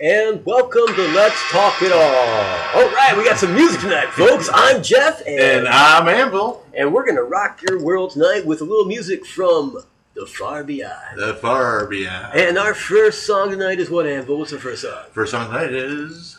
[0.00, 1.98] and welcome to Let's Talk It All.
[2.00, 4.48] All right, we got some music tonight, folks.
[4.52, 8.64] I'm Jeff, and, And I'm Anvil, and we're gonna rock your world tonight with a
[8.64, 9.78] little music from
[10.14, 11.18] the far beyond.
[11.18, 12.38] the far beyond.
[12.38, 14.38] And our first song tonight is what, Anvil?
[14.38, 15.04] What's the first song?
[15.12, 16.38] First song tonight is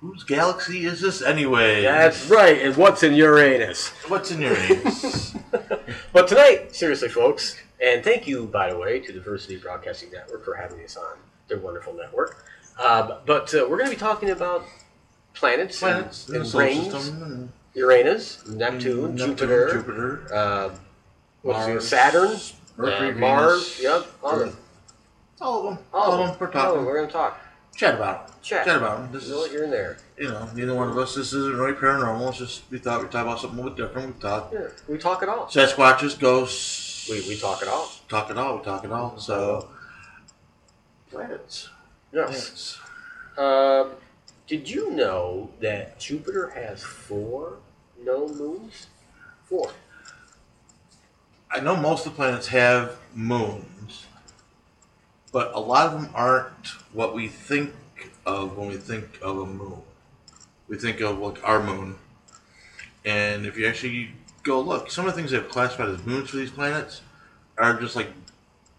[0.00, 1.80] Whose galaxy is this anyway?
[1.80, 3.88] That's right, and what's in Uranus?
[4.08, 5.34] What's in Uranus?
[6.12, 10.54] But tonight, seriously, folks, and thank you, by the way, to Diversity Broadcasting Network for
[10.54, 11.16] having us on
[11.48, 12.44] their wonderful network.
[12.82, 14.64] Um, but uh, we're going to be talking about
[15.34, 20.74] planets, Planets and, and rings, and Uranus, Neptune, Neptune, Jupiter, Jupiter, uh,
[21.42, 22.36] what's it, Mars, Saturn,
[22.76, 23.80] Mercury, uh, Mars.
[23.80, 24.56] Yep, all of them.
[25.40, 25.84] all of them.
[25.92, 26.36] All, All, of them.
[26.40, 26.84] We're them.
[26.84, 27.40] We're going to talk.
[27.76, 28.36] Chat about them.
[28.42, 28.64] Chat.
[28.64, 29.12] Chat about them.
[29.12, 29.98] This what is, you're in there.
[30.16, 31.14] you know, neither one of us.
[31.14, 32.28] This isn't really paranormal.
[32.28, 34.14] It's just we thought we'd talk about something a little bit different.
[34.14, 35.46] We talk Yeah, we talk it all.
[35.46, 37.08] Sasquatches, ghosts.
[37.08, 37.90] We, we talk it all.
[38.08, 38.58] Talk it all.
[38.58, 39.18] We talk it all.
[39.18, 39.68] So
[41.14, 41.68] planets.
[42.12, 42.78] Yes.
[43.38, 43.92] Um,
[44.46, 47.58] did you know that Jupiter has four
[48.02, 48.88] known moons?
[49.44, 49.70] Four.
[51.50, 54.06] I know most of the planets have moons,
[55.32, 57.72] but a lot of them aren't what we think
[58.26, 59.80] of when we think of a moon.
[60.68, 61.96] We think of like our moon,
[63.04, 64.10] and if you actually
[64.42, 67.02] go look, some of the things they've classified as moons for these planets
[67.56, 68.08] are just like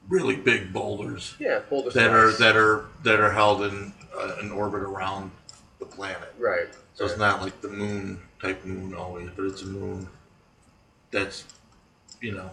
[0.09, 2.39] really big boulders Yeah, boulder that are size.
[2.39, 5.31] that are that are held in uh, an orbit around
[5.79, 6.33] the planet.
[6.39, 6.67] right.
[6.93, 10.07] So it's not like the moon type moon always, but it's a moon
[11.11, 11.43] that's,
[12.21, 12.49] you know,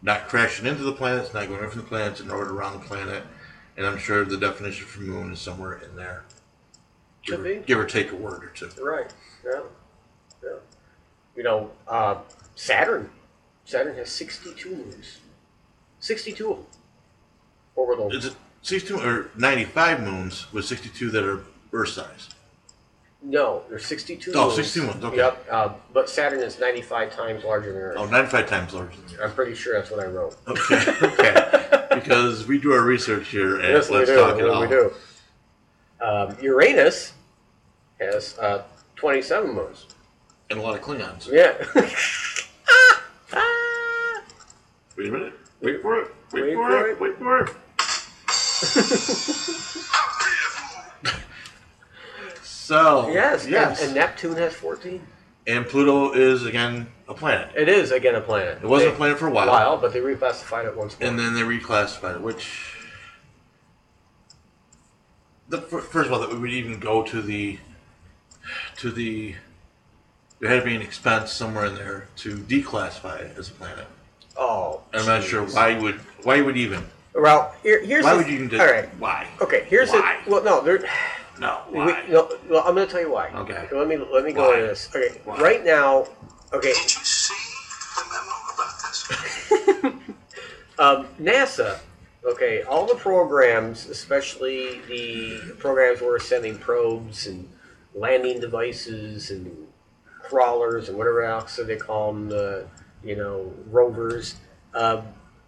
[0.00, 2.50] not crashing into the planet, it's not going away from the planet, it's in orbit
[2.52, 3.22] around the planet.
[3.76, 6.24] And I'm sure the definition for moon is somewhere in there.
[7.22, 7.66] Give, Could or, be.
[7.66, 8.70] give or take a word or two.
[8.82, 9.12] Right.
[9.44, 9.60] Yeah.
[10.42, 10.50] Yeah.
[11.36, 12.16] You know, uh,
[12.54, 13.10] Saturn.
[13.66, 15.18] Saturn has 62 moons.
[16.00, 16.66] 62 of them.
[17.74, 18.12] Orbital.
[18.12, 21.40] Is it 62 or 95 moons with 62 that are
[21.72, 22.30] Earth size?
[23.22, 24.54] no, there's 62 Oh, moons.
[24.54, 25.16] 62 moons, okay.
[25.16, 25.46] Yep.
[25.50, 27.96] Uh, but Saturn is 95 times larger than Earth.
[27.98, 29.20] Oh, 95 times larger than Earth.
[29.24, 30.36] I'm pretty sure that's what I wrote.
[30.46, 31.86] Okay, okay.
[31.94, 34.16] because we do our research here and yes, we let's do.
[34.16, 34.60] talk it we, all.
[34.60, 34.92] we do.
[36.00, 37.14] Um, Uranus
[37.98, 38.62] has uh,
[38.94, 39.86] 27 moons.
[40.50, 41.28] And a lot of Klingons.
[41.28, 41.54] Yeah.
[43.32, 44.22] Ah.
[44.96, 45.32] Wait a minute.
[45.60, 46.14] Wait for it.
[46.32, 46.90] Wait, Wait for, for it.
[46.92, 47.00] it.
[47.00, 47.50] Wait for it.
[52.42, 55.06] so yes, yes, And, and Neptune has 14.
[55.46, 57.50] And Pluto is again a planet.
[57.54, 58.58] It is, again, a planet.
[58.62, 61.08] It wasn't a planet for a a while, while, but they reclassified it once more.
[61.08, 62.20] and then they reclassified it.
[62.20, 62.76] Which,
[65.48, 67.58] the first of all, that we would even go to the
[68.78, 69.36] to the
[70.40, 73.86] there had to be an expense somewhere in there to declassify it as a planet.
[74.38, 74.80] Oh.
[74.92, 78.18] I'm not sure why you would why you would even Well, here, here's why the,
[78.18, 78.88] would you even just All right.
[78.98, 80.18] why Okay, here's Why?
[80.24, 80.30] the.
[80.30, 80.84] Well, no, there.
[81.40, 83.28] no We, why no, well, I'm going to tell you why.
[83.30, 83.68] Okay.
[83.72, 84.54] Let me let me go Why?
[84.56, 84.88] into this.
[84.94, 85.38] Okay, Why?
[85.40, 86.06] right now.
[86.52, 87.34] Okay, Did you see
[87.96, 90.16] the memo about this?
[90.78, 91.78] um, NASA.
[92.24, 97.48] Okay, all the programs, especially the programs where we're sending probes and
[97.94, 99.66] landing devices and
[100.22, 102.66] crawlers and whatever else they call them, the
[103.06, 104.34] you know rovers.
[104.74, 105.02] Um,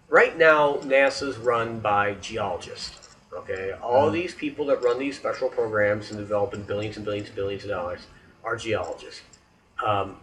[0.08, 3.16] right now, NASA's run by geologists.
[3.32, 4.12] Okay, all Mhm.
[4.12, 7.70] these people that run these special programs and developing billions and billions and billions of
[7.70, 8.00] dollars
[8.42, 9.22] are geologists.
[9.84, 10.16] Um,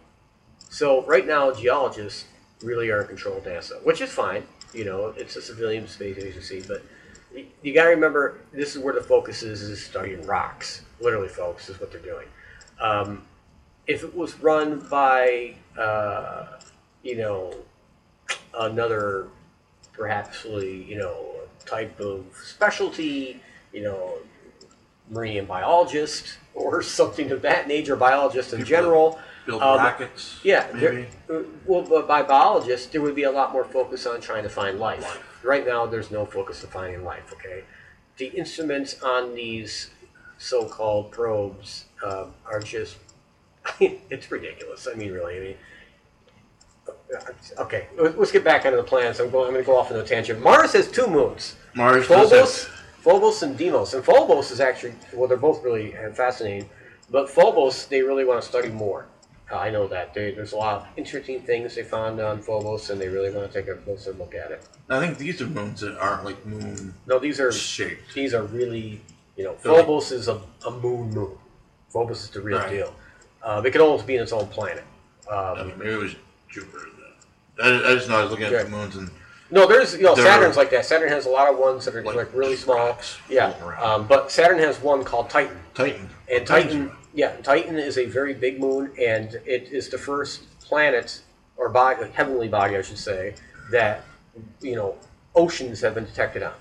[0.68, 2.24] so right now, geologists
[2.62, 4.42] really are in control of NASA, which is fine.
[4.72, 6.82] You know, it's a civilian space agency, but
[7.62, 10.82] you got to remember this is where the focus is: is studying rocks.
[11.00, 12.26] Literally, folks, is what they're doing.
[12.80, 13.22] Um,
[13.86, 16.46] if it was run by, uh,
[17.02, 17.54] you know,
[18.58, 19.28] another
[19.92, 21.34] perhaps you know
[21.64, 23.40] type of specialty,
[23.72, 24.14] you know,
[25.10, 29.18] marine biologist or something of that nature, biologist in People general.
[29.46, 33.52] build um, rockets Yeah, there- uh, well, but by biologists, there would be a lot
[33.52, 35.22] more focus on trying to find life.
[35.44, 37.32] Right now, there's no focus on finding life.
[37.32, 37.64] Okay,
[38.16, 39.90] the instruments on these
[40.38, 42.96] so-called probes uh, are just
[43.80, 44.86] it's ridiculous.
[44.92, 45.36] I mean, really.
[45.36, 45.56] I mean,
[47.58, 49.20] okay, let- let's get back onto the planets.
[49.20, 49.46] I'm going.
[49.48, 50.40] I'm going to go off on a tangent.
[50.42, 51.56] Mars has two moons.
[51.74, 52.68] Mars Phobos,
[53.02, 53.94] Phobos and Deimos.
[53.94, 56.68] And Phobos is actually well, they're both really fascinating,
[57.10, 59.06] but Phobos they really want to study more.
[59.50, 62.90] Uh, I know that they, there's a lot of interesting things they found on Phobos,
[62.90, 64.66] and they really want to take a closer look at it.
[64.90, 68.12] I think these are moons that aren't like moon No, these are shaped.
[68.14, 69.00] these are really
[69.36, 71.38] you know They're like- Phobos is a, a moon moon.
[71.90, 72.70] Phobos is the real Right.
[72.70, 72.92] deal.
[73.44, 74.82] Um, it could almost be in its own planet.
[75.30, 76.14] I Um, mean, maybe it was
[76.48, 76.86] Jupiter.
[77.62, 79.10] I, I just know I was looking at the moons and
[79.50, 80.84] No, there's you know Saturn's like that.
[80.84, 82.76] Saturn has a lot of ones that are like, really just small.
[82.76, 84.00] rocks Yeah, floating around.
[84.02, 85.58] um, but Saturn has one called Titan.
[85.74, 86.08] Titan.
[86.30, 91.22] And Titan, yeah, Titan is a very big moon, and it is the first planet
[91.56, 93.34] or body, heavenly body, I should say,
[93.70, 94.04] that
[94.60, 94.96] you know
[95.34, 96.52] oceans have been detected on.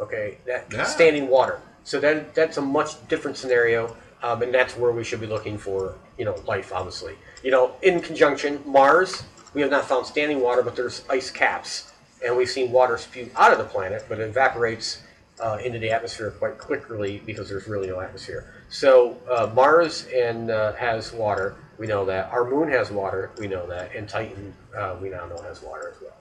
[0.00, 0.84] Okay, that Yeah.
[0.84, 1.60] standing water.
[1.84, 5.58] So that that's a much different scenario, um, and that's where we should be looking
[5.58, 7.16] for you know life, obviously.
[7.42, 11.92] You know, in conjunction, Mars, we have not found standing water, but there's ice caps,
[12.24, 15.02] and we've seen water spew out of the planet, but it evaporates
[15.40, 18.52] uh, into the atmosphere quite quickly because there's really no atmosphere.
[18.70, 22.30] So uh, Mars and uh, has water, we know that.
[22.30, 25.92] Our moon has water, we know that, and Titan, uh, we now know has water
[25.94, 26.16] as well.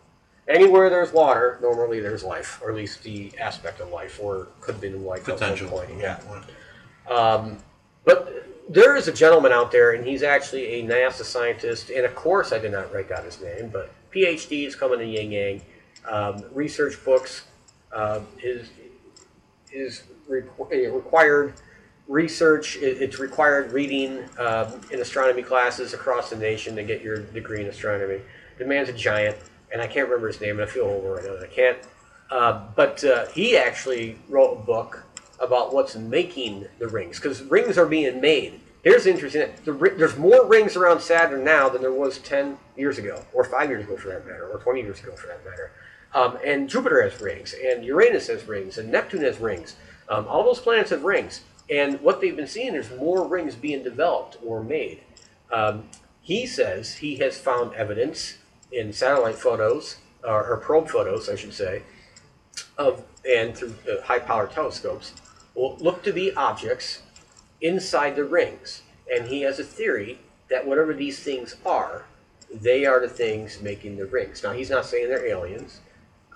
[0.48, 4.74] Anywhere there's water, normally there's life, or at least the aspect of life, or could
[4.74, 5.68] have been life Potential.
[5.68, 6.00] at one point.
[6.00, 6.20] Yeah.
[7.10, 7.58] Um,
[8.04, 11.90] but there is a gentleman out there, and he's actually a NASA scientist.
[11.90, 15.10] And of course, I did not write down his name, but PhD is coming in
[15.10, 15.62] Yin Yang.
[16.10, 17.46] Um, research books,
[17.94, 18.70] uh, his
[19.72, 21.54] is requ- required
[22.08, 22.78] research.
[22.78, 27.62] It, it's required reading um, in astronomy classes across the nation to get your degree
[27.62, 28.22] in astronomy.
[28.58, 29.38] The man's a giant,
[29.72, 31.36] and I can't remember his name, and I feel old right now.
[31.36, 31.78] that I can't.
[32.30, 35.04] Uh, but uh, he actually wrote a book
[35.42, 38.62] about what's making the rings, because rings are being made.
[38.84, 42.98] Here's the interesting: the, there's more rings around Saturn now than there was 10 years
[42.98, 45.72] ago, or five years ago for that matter, or 20 years ago for that matter.
[46.14, 49.76] Um, and Jupiter has rings, and Uranus has rings, and Neptune has rings.
[50.10, 51.42] Um, all those planets have rings.
[51.70, 55.02] And what they've been seeing is more rings being developed or made.
[55.54, 55.86] Um,
[56.22, 58.38] he says he has found evidence
[58.72, 61.84] in satellite photos, or, or probe photos, I should say,
[62.78, 65.14] of and through uh, high power telescopes,
[65.56, 67.02] will look to be objects
[67.62, 68.82] inside the rings.
[69.14, 70.20] And he has a theory
[70.50, 72.06] that whatever these things are,
[72.54, 74.44] they are the things making the rings.
[74.44, 75.80] Now, he's not saying they're aliens.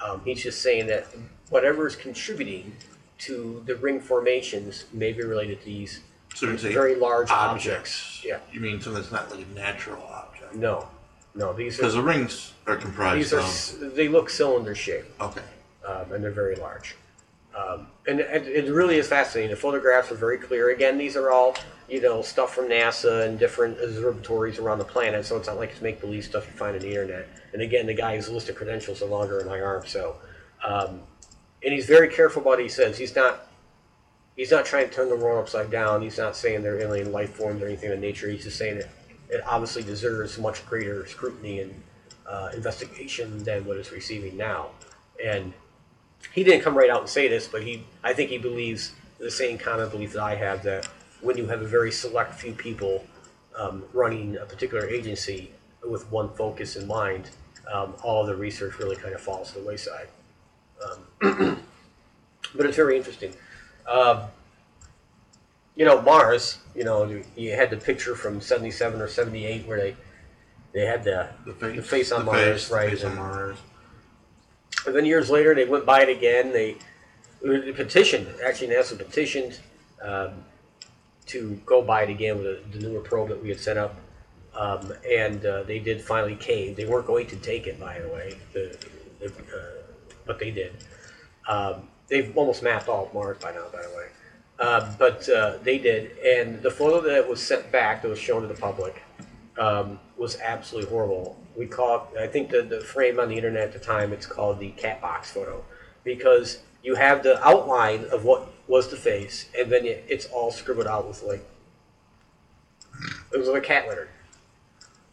[0.03, 1.07] Um, he's just saying that
[1.49, 2.73] whatever is contributing
[3.19, 6.01] to the ring formations may be related to these
[6.33, 7.65] So very large objects.
[7.67, 8.21] objects.
[8.25, 8.39] Yeah.
[8.51, 10.55] You mean something that's not like a natural object?
[10.55, 10.87] No,
[11.33, 13.95] no, these Because the rings are comprised these are of.
[13.95, 15.19] they look cylinder shaped.
[15.21, 15.41] Okay.
[15.87, 16.95] um, and they're very large.
[17.55, 19.51] Um, and it, it really is fascinating.
[19.51, 20.71] The photographs are very clear.
[20.71, 21.55] Again, these are all
[21.87, 25.71] you know stuff from NASA and different observatories around the planet, so it's not like
[25.71, 27.27] it's make believe stuff you find on the internet.
[27.53, 30.17] And again, the guy's list of credentials are longer than my arm, so
[30.63, 30.99] um,
[31.63, 32.97] and he's very careful about what he says.
[32.97, 33.47] He's not
[34.35, 36.01] he's not trying to turn the world upside down.
[36.01, 38.29] He's not saying they're alien life forms or anything of nature.
[38.29, 38.89] He's just saying that
[39.29, 41.83] it obviously deserves much greater scrutiny and
[42.27, 44.69] uh, investigation than what it's receiving now.
[45.23, 45.53] And
[46.33, 49.31] he didn't come right out and say this, but he I think he believes the
[49.31, 50.87] same kind of belief that I have that
[51.21, 53.05] when you have a very select few people
[53.57, 55.51] um, running a particular agency
[55.83, 57.29] with one focus in mind,
[57.71, 60.07] um, all the research really kind of falls to the wayside.
[60.83, 61.61] Um,
[62.55, 63.33] but it's very interesting.
[63.87, 64.23] Um,
[65.75, 66.59] you know, Mars.
[66.75, 69.95] You know, you, had the picture from '77 or '78 where they
[70.73, 73.57] they had the The face, The face on the Mars, face, right, face on Mars.
[74.85, 76.51] And then years later, they went by it again.
[76.51, 76.77] They,
[77.73, 79.59] petitioned, actually, NASA petitioned
[80.01, 80.33] um,
[81.27, 83.95] to go by it again with a, the newer probe that we had set up.
[84.55, 86.75] Um, and uh, they did finally cave.
[86.75, 88.77] They weren't going to take it, by the way, the,
[89.19, 89.83] the, uh,
[90.25, 90.73] but they did.
[91.47, 94.07] Um, they've almost mapped all of Mars by now, by the way.
[94.57, 96.17] Uh, but uh, they did.
[96.19, 99.03] And the photo that was sent back, that was shown to the public,
[99.57, 101.37] um, was absolutely horrible.
[101.57, 104.25] We call it, I think the, the frame on the internet at the time, it's
[104.25, 105.63] called the cat box photo
[106.03, 110.51] because you have the outline of what was the face and then it, it's all
[110.51, 111.45] scribbled out with like,
[113.33, 114.09] it was like a cat litter.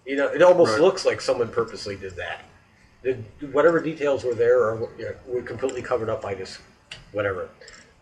[0.07, 0.81] You know, it almost Right.
[0.81, 2.43] looks like someone purposely did that.
[3.03, 3.15] The,
[3.53, 6.59] whatever details were there are you know, were completely covered up by this,
[7.13, 7.49] whatever.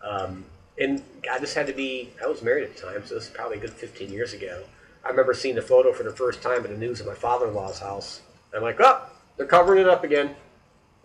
[0.03, 0.45] Um,
[0.79, 3.29] and I just had to be, I was married at the time, so this is
[3.29, 4.63] probably a good 15 years ago.
[5.03, 7.79] I remember seeing the photo for the first time in the news at my father-in-law's
[7.79, 8.21] house.
[8.55, 9.05] I'm like, oh,
[9.37, 10.35] they're covering it up again.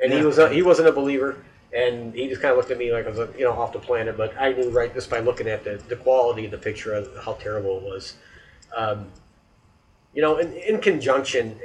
[0.00, 1.42] And he was a, he wasn't a believer,
[1.74, 3.78] and he just kind of looked at me like I was you know off the
[3.78, 4.16] planet.
[4.16, 7.08] But I knew right just by looking at the, the quality of the picture of
[7.24, 8.14] how terrible it was.
[8.76, 9.06] Um,
[10.16, 11.60] you know, in, in conjunction,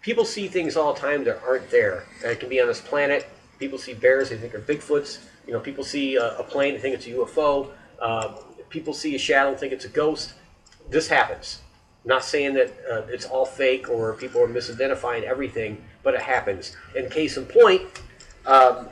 [0.00, 2.04] people see things all the time that aren't there.
[2.22, 3.28] And it can be on this planet.
[3.58, 5.18] People see bears, they think they're Bigfoots.
[5.46, 7.70] You know, people see a, a plane, they think it's a UFO.
[8.00, 8.36] Uh,
[8.68, 10.34] people see a shadow, think it's a ghost.
[10.88, 11.62] This happens.
[12.04, 16.76] Not saying that uh, it's all fake or people are misidentifying everything, but it happens.
[16.94, 17.82] In case in point,
[18.46, 18.88] um,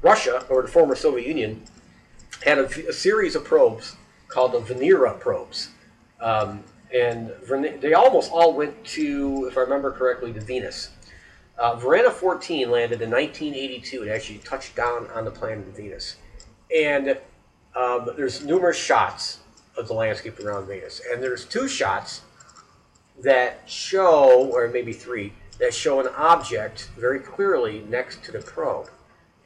[0.00, 1.62] Russia, or the former Soviet Union,
[2.44, 3.96] had a, series of probes
[4.28, 5.70] called the Venera probes.
[6.20, 7.32] Um, and
[7.80, 10.90] they almost all went to, if I remember correctly, to Venus.
[11.58, 14.02] Uh, Venera 14 landed in 1982.
[14.02, 16.16] and actually touched down on the planet Venus.
[16.74, 17.18] And
[17.76, 19.40] um, there's numerous shots
[19.76, 21.00] of the landscape around Venus.
[21.10, 22.22] And there's two shots
[23.22, 28.90] that show, or maybe three, that show an object very clearly next to the probe.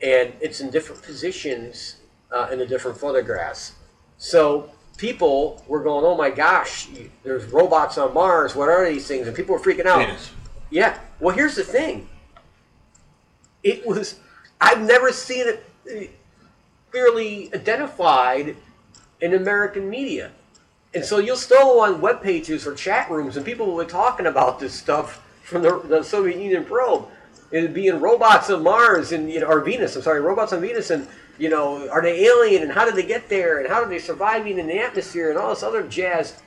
[0.03, 1.97] And it's in different positions
[2.33, 3.73] uh, in the different photographs.
[4.17, 6.89] So people were going, oh my gosh,
[7.25, 8.55] there's robots on Mars.
[8.55, 9.27] What are these things?
[9.27, 10.07] And people were freaking out.
[10.07, 10.31] Venus.
[10.71, 10.99] Yeah.
[11.21, 12.09] Well, here's the thing.
[13.63, 14.21] It was.
[14.61, 16.07] I've never seen it uh,
[16.91, 18.57] clearly identified
[19.21, 20.31] in American media,
[20.95, 23.91] and so you'll still go on web pages or chat rooms, and people will be
[23.91, 27.09] talking about this stuff from the, the Soviet Union probe.
[27.51, 29.97] It'd be in robots on Mars and you know, or Venus.
[29.97, 31.07] I'm sorry, robots on Venus, and
[31.39, 32.63] you know, are they alien?
[32.63, 33.59] And how did they get there?
[33.59, 35.31] And how are they surviving in the atmosphere?
[35.31, 36.43] And all this other jazz.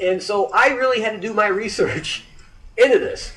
[0.00, 2.24] And so I really had to do my research
[2.76, 3.32] into this.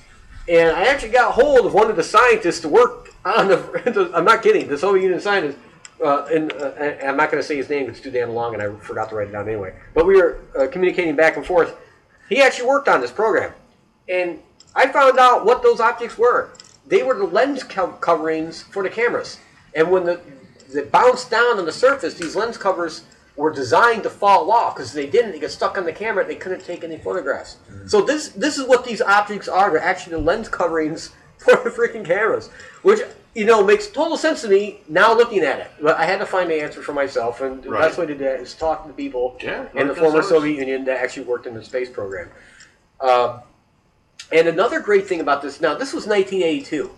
[0.47, 4.11] And I actually got hold of one of the scientists to work on the.
[4.15, 4.67] I'm not kidding.
[4.67, 5.57] The Soviet Union scientist.
[6.03, 6.71] Uh, and uh,
[7.03, 9.15] I'm not going to say his name it's too damn long, and I forgot to
[9.15, 9.73] write it down anyway.
[9.93, 11.75] But we were uh, communicating back and forth.
[12.29, 13.53] He actually worked on this program,
[14.09, 14.39] and
[14.75, 16.51] I found out what those objects were.
[16.87, 19.39] They were the lens co- coverings for the cameras,
[19.75, 20.19] and when the
[20.73, 23.03] they bounced down on the surface, these lens covers
[23.35, 25.31] were designed to fall off because they didn't.
[25.31, 26.25] They get stuck on the camera.
[26.25, 27.57] They couldn't take any photographs.
[27.69, 27.87] Mm-hmm.
[27.87, 29.71] So this this is what these objects are.
[29.71, 32.49] They're actually the lens coverings for the freaking cameras,
[32.81, 32.99] which
[33.33, 35.71] you know makes total sense to me now looking at it.
[35.81, 37.81] But I had to find the answer for myself, and right.
[37.81, 40.21] the best way to do that is talk to the people yeah, in the former
[40.21, 42.29] Soviet Union that actually worked in the space program.
[42.99, 43.41] Uh,
[44.31, 46.89] and another great thing about this now, this was 1982.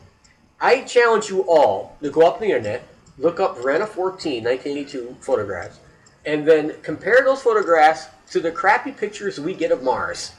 [0.62, 2.88] I challenge you all to go up on the internet,
[3.18, 5.80] look up Venera 14, 1982 photographs
[6.26, 10.32] and then compare those photographs to the crappy pictures we get of Mars.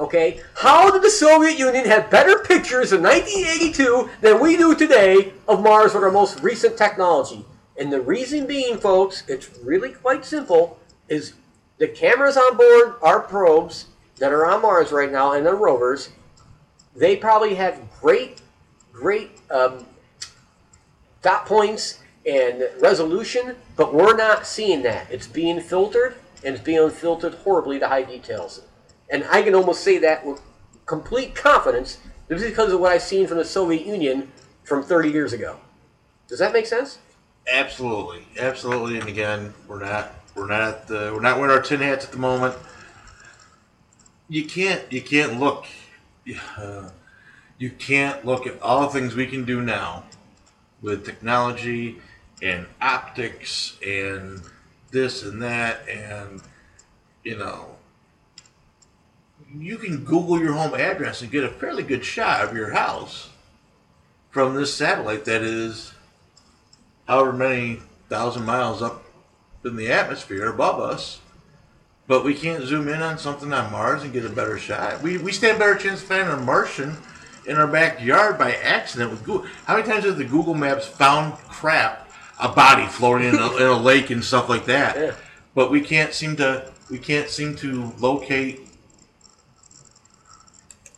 [0.00, 0.40] Okay?
[0.56, 5.62] How did the Soviet Union have better pictures in 1982 than we do today of
[5.62, 7.44] Mars with our most recent technology?
[7.78, 10.78] And the reason being, folks, it's really quite simple,
[11.08, 11.34] is
[11.76, 13.86] the cameras on board our probes
[14.18, 16.08] that are on Mars right now and the rovers,
[16.96, 18.40] they probably have great,
[18.92, 19.84] great um,
[21.20, 25.10] dot points and resolution, but we're not seeing that.
[25.10, 28.62] It's being filtered, and it's being filtered horribly to high details.
[29.10, 30.40] And I can almost say that with
[30.86, 31.98] complete confidence
[32.28, 34.30] is because of what I've seen from the Soviet Union
[34.62, 35.56] from 30 years ago.
[36.28, 36.98] Does that make sense?
[37.52, 38.98] Absolutely, absolutely.
[38.98, 42.18] And again, we're not we're not uh, we're not wearing our tin hats at the
[42.18, 42.54] moment.
[44.28, 45.66] You can't you can't look
[47.58, 50.04] you can't look at all the things we can do now
[50.82, 51.98] with technology
[52.42, 54.42] and optics and
[54.92, 56.40] this and that and
[57.24, 57.76] you know
[59.58, 63.30] you can google your home address and get a fairly good shot of your house
[64.30, 65.92] from this satellite that is
[67.08, 69.04] however many thousand miles up
[69.64, 71.20] in the atmosphere above us
[72.06, 75.18] but we can't zoom in on something on mars and get a better shot we,
[75.18, 76.96] we stand better chance of finding a martian
[77.46, 81.32] in our backyard by accident with google how many times have the google maps found
[81.48, 84.96] crap a body floating in a, in a lake and stuff like that.
[85.00, 85.14] Yeah.
[85.54, 88.60] But we can't seem to we can't seem to locate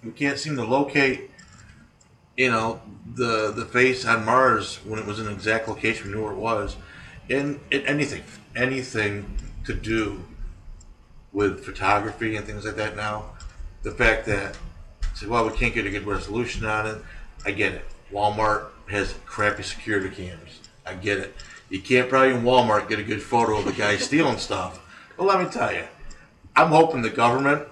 [0.04, 1.30] we can't seem to locate
[2.36, 2.80] you know
[3.14, 6.38] the the face on Mars when it was in exact location we knew where it
[6.38, 6.76] was.
[7.30, 8.24] And, anything
[8.56, 10.24] anything to do
[11.32, 13.30] with photography and things like that now.
[13.82, 14.56] The fact that
[15.14, 16.98] say well we can't get a good resolution on it.
[17.44, 17.84] I get it.
[18.12, 21.34] Walmart has crappy security cams I get it.
[21.70, 24.80] You can't probably in Walmart get a good photo of the guy stealing stuff.
[25.16, 25.84] But let me tell you,
[26.56, 27.66] I'm hoping the government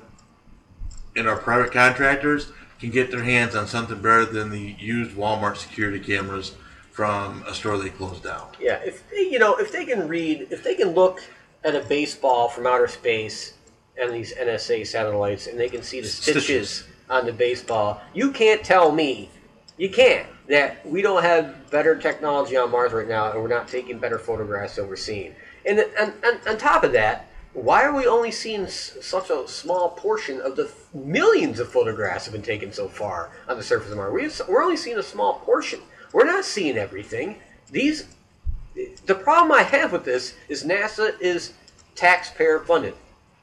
[1.17, 5.57] and our private contractors can get their hands on something better than the used Walmart
[5.57, 6.55] security cameras
[6.91, 8.49] from a store they closed down.
[8.61, 11.21] Yeah, if they, you know, if they can read, if they can look
[11.65, 13.55] at a baseball from outer space
[14.01, 16.85] and these NSA satellites, and they can see the stitches, stitches.
[17.11, 19.31] on the baseball, you can't tell me,
[19.77, 23.69] you can't that we don't have better technology on Mars right now, and we're not
[23.69, 25.35] taking better photographs than we're seeing.
[25.65, 29.47] And, and, and on top of that, why are we only seeing s- such a
[29.49, 33.91] small portion of the millions of photographs have been taken so far on the surface
[33.91, 34.13] of Mars?
[34.13, 35.81] We, we're only seeing a small portion.
[36.13, 37.37] We're not seeing everything.
[37.71, 38.07] These,
[39.07, 41.53] the problem I have with this is NASA is
[41.97, 42.95] taxpayer funded.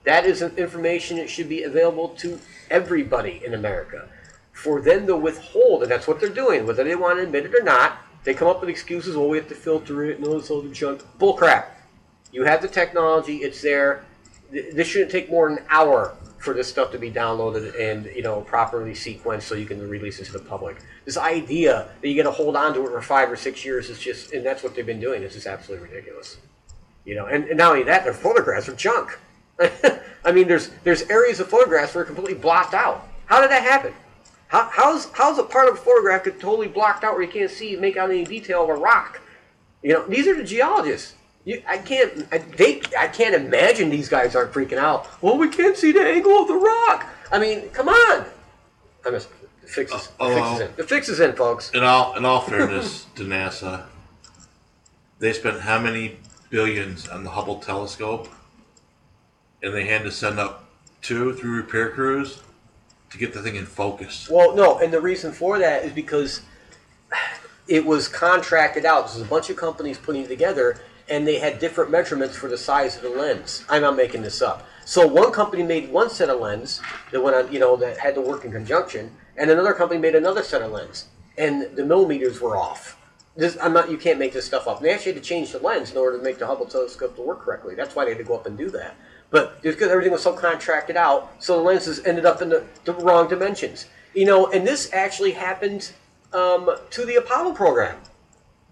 [0.05, 4.07] That is information that should be available to everybody in America
[4.53, 7.53] for them to withhold, and that's what they're doing, whether they want to admit it
[7.53, 7.97] or not.
[8.23, 9.15] They come up with excuses.
[9.15, 10.17] Well, we have to filter it.
[10.19, 11.01] It's all the junk.
[11.19, 11.76] Bull crap.
[12.31, 13.37] You have the technology.
[13.37, 14.03] It's there.
[14.51, 18.21] This shouldn't take more than an hour for this stuff to be downloaded and you
[18.21, 20.77] know properly sequenced so you can release it to the public.
[21.05, 23.89] This idea that you got to hold on to it for five or six years
[23.89, 25.23] is just, and that's what they've been doing.
[25.23, 26.37] It's just absolutely ridiculous.
[27.05, 29.17] You know, and, and not only that, their photographs are junk.
[30.23, 33.07] I mean, there's there's areas of photographs that are completely blocked out.
[33.25, 33.93] How did that happen?
[34.47, 37.75] How, how's how's a part of a photograph totally blocked out where you can't see,
[37.75, 39.21] make out any detail of a rock?
[39.81, 41.15] You know, these are the geologists.
[41.47, 42.27] You, I can't.
[42.29, 42.81] I, they.
[42.99, 45.07] I can't imagine these guys aren't freaking out.
[45.23, 47.07] Well, we can't see the angle of the rock.
[47.31, 48.25] I mean, come on.
[49.05, 49.29] I miss
[49.61, 50.71] the fix is, the fix is uh, in.
[50.75, 51.71] The fix is in, folks.
[51.71, 53.85] In all in all fairness to NASA,
[55.19, 56.17] they spent how many
[56.49, 58.27] billions on the Hubble telescope,
[59.63, 60.65] and they had to send up
[61.01, 62.41] two, three repair crews
[63.09, 64.29] to get the thing in focus.
[64.29, 66.41] Well, no, and the reason for that is because
[67.69, 69.07] it was contracted out.
[69.07, 72.57] There's a bunch of companies putting it together, and they had different measurements for the
[72.57, 73.63] size of the lens.
[73.69, 74.67] I'm not making this up.
[74.85, 78.15] So one company made one set of lens that went on, you know, that had
[78.15, 81.05] to work in conjunction, and another company made another set of lens,
[81.37, 82.97] and the millimeters were off.
[83.35, 83.91] This, I'm not.
[83.91, 84.77] You can't make this stuff up.
[84.77, 87.15] And they actually had to change the lens in order to make the Hubble telescope
[87.17, 87.75] to work correctly.
[87.75, 88.95] That's why they had to go up and do that.
[89.29, 93.27] But because everything was subcontracted out, so the lenses ended up in the, the wrong
[93.27, 93.85] dimensions.
[94.15, 95.91] You know, and this actually happened
[96.33, 97.97] um, to the Apollo program.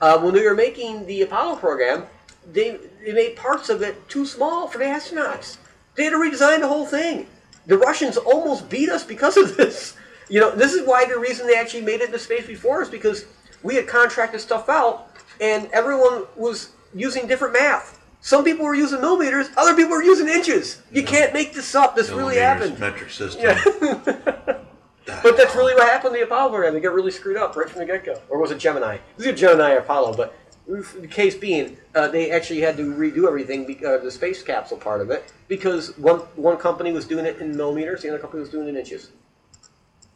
[0.02, 2.06] Uh, when they were making the Apollo program,
[2.52, 5.58] they, they made parts of it too small for the astronauts.
[5.96, 7.28] They had to redesign the whole thing.
[7.68, 9.96] The Russians almost beat us because of this.
[10.30, 12.90] You know, this is why the reason they actually made it into space before is
[12.90, 13.26] because
[13.64, 15.08] we had contracted stuff out
[15.42, 18.00] and everyone was using different math.
[18.22, 20.82] Some people were using millimeters, other people were using inches.
[20.92, 21.96] You can't make this up.
[21.96, 22.80] This really happened.
[22.80, 23.44] Metric system.
[23.44, 24.58] Yeah.
[25.06, 26.74] But that's really what happened to the Apollo program.
[26.74, 28.20] They got really screwed up right from the get go.
[28.30, 28.96] Or was it Gemini?
[28.96, 30.34] It was either Gemini or Apollo, but
[30.68, 34.78] the case being, uh, they actually had to redo everything, be- uh, the space capsule
[34.78, 38.42] part of it, because one one company was doing it in millimeters, the other company
[38.42, 39.12] was doing it in inches.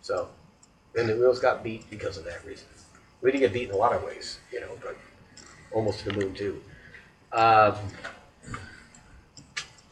[0.01, 0.29] So,
[0.96, 2.68] and the wheels got beat because of that reason.
[3.22, 4.96] We did get beat in a lot of ways, you know, but
[5.72, 6.62] almost to the moon too.
[7.32, 7.75] Um,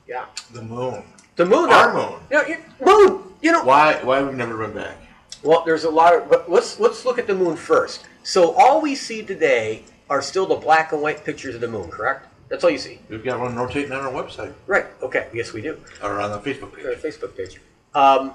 [0.08, 1.04] yeah, The moon.
[1.36, 1.70] the moon.
[1.72, 2.20] Our moon.
[2.32, 3.24] Yeah, you- moon.
[3.41, 4.00] You know, Why?
[4.04, 4.98] Why we've never been back?
[5.43, 6.28] well, there's a lot of.
[6.30, 8.08] But let's let's look at the moon first.
[8.24, 11.89] So all we see today are still the black and white pictures of the moon,
[11.89, 12.28] correct?
[12.50, 14.86] That's all you see, We've got one rotating on our website right?
[15.02, 15.78] Okay, yes, we do.
[16.02, 17.00] or on the Facebook Our page.
[17.00, 17.60] Facebook page.
[17.93, 18.34] Um,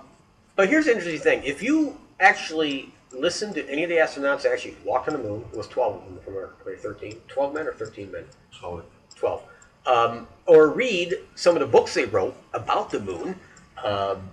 [0.54, 4.52] but here's the interesting thing: if you actually listen to any of the astronauts that
[4.52, 7.66] actually walked on the moon, it was 12 of them from our 13, 12 men
[7.66, 8.24] or 13 men.
[8.58, 8.82] So
[9.16, 9.42] 12.
[9.86, 13.34] Um, or read some of the books they wrote about the moon.
[13.82, 14.30] Um,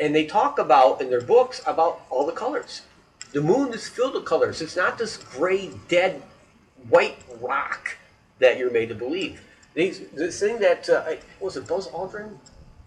[0.00, 2.82] and they talk about, in their books, about all the colors.
[3.32, 4.60] The moon is filled with colors.
[4.60, 6.22] It's not this gray, dead,
[6.88, 7.96] white rock
[8.38, 9.42] that you're made to believe.
[9.74, 12.36] These, this thing that, uh, was it Buzz Aldrin?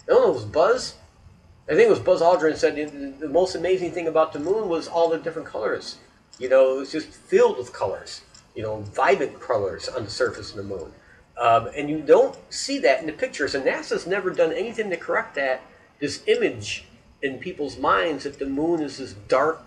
[0.03, 0.95] I don't know, it was Buzz.
[1.67, 2.75] I think it was Buzz Aldrin said
[3.19, 5.97] the, most amazing thing about the moon was all the different colors.
[6.37, 8.21] You know, it was just filled with colors.
[8.53, 10.91] You know, vibrant colors on the surface of the moon.
[11.41, 13.55] Um, and you don't see that in the pictures.
[13.55, 15.61] And NASA's never done anything to correct that.
[15.99, 16.85] This image
[17.21, 19.63] in people's minds that the moon is this dark,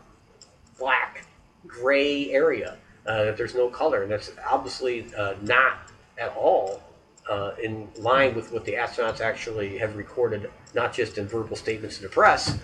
[0.79, 1.25] black,
[1.67, 2.77] gray area.
[3.07, 6.83] Uh, that there's no color, and that's obviously uh, not at all
[7.31, 11.97] uh, in line with what the astronauts actually have recorded, not just in verbal statements
[11.97, 12.59] to the press,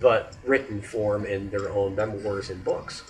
[0.00, 3.02] but written form in their own memoirs and books.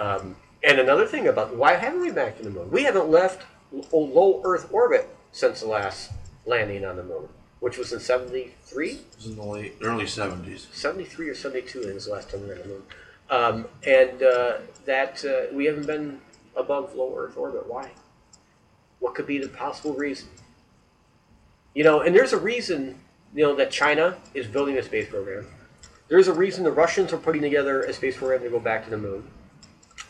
[0.00, 2.70] Um, and another thing about why haven't we back to the moon?
[2.70, 3.46] We haven't left
[3.92, 6.12] a low Earth orbit since the last
[6.46, 7.28] landing on the moon,
[7.60, 8.90] which was in 73?
[8.90, 10.68] it was in the late early seventies.
[10.72, 12.82] 73 or 72 I think was the last time we were on the moon.
[13.30, 16.20] Um, and uh, that uh, we haven't been
[16.56, 17.66] above low Earth orbit.
[17.66, 17.90] Why?
[19.00, 20.28] What could be the possible reason?
[21.74, 22.98] You know, and there's a reason,
[23.34, 25.46] you know, that China is building a space program.
[26.08, 28.90] There's a reason the Russians are putting together a space program to go back to
[28.90, 29.26] the moon.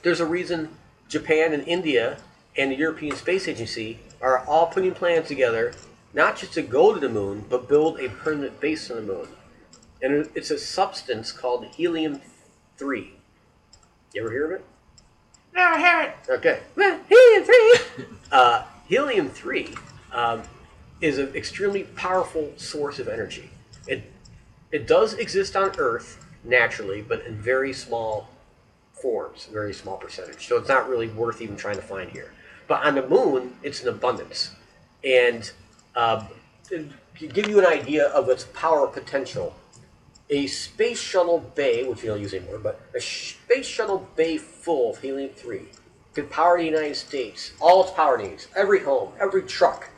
[0.03, 0.69] There's a reason
[1.09, 2.19] Japan and India
[2.57, 5.73] and the European Space Agency are all putting plans together,
[6.13, 9.29] not just to go to the moon, but build a permanent base on the moon
[10.05, 12.21] and it's a substance called helium
[12.77, 13.13] three.
[14.13, 14.65] You ever hear of it?
[15.55, 16.31] Never hear it.
[16.31, 16.61] Okay.
[16.77, 18.07] Well, helium three.
[18.33, 19.75] uh, helium three
[20.13, 20.43] um,
[21.01, 23.51] is an extremely powerful source of energy.
[23.87, 24.11] It
[24.73, 28.29] it does exist on Earth naturally, but in very small
[28.93, 30.49] forms, very small percentage.
[30.49, 32.33] So it's not really worth even trying to find here.
[32.67, 34.51] But on the moon, it's an abundance,
[35.05, 35.51] and
[35.95, 36.27] um,
[36.69, 39.55] to give you an idea of its power potential,
[40.35, 44.91] a space shuttle bay, which we don't use anymore, but a space shuttle bay full
[44.91, 45.69] of helium 3
[46.13, 49.91] could power the United States, all its power needs, every home, every truck,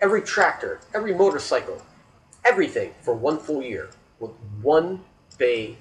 [0.00, 1.82] every tractor, every motorcycle,
[2.42, 4.30] everything for one full year with
[4.62, 5.02] one
[5.36, 5.76] bay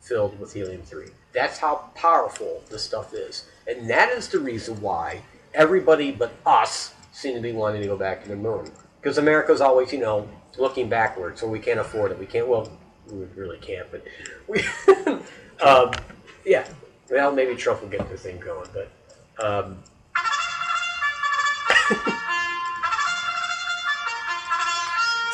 [0.00, 1.06] filled with helium 3.
[1.32, 3.44] That's how powerful this stuff is.
[3.66, 7.96] And that is the reason why everybody but us seem to be wanting to go
[7.96, 8.70] back to the moon.
[9.00, 12.18] Because America's always, you know, looking backwards, so we can't afford it.
[12.20, 12.70] We can't, well,
[13.10, 14.04] we really can't, but
[14.48, 14.64] we,
[15.64, 15.92] um,
[16.44, 16.66] yeah.
[17.10, 18.90] Well, maybe Trump will get the thing going, but.
[19.38, 19.78] Um,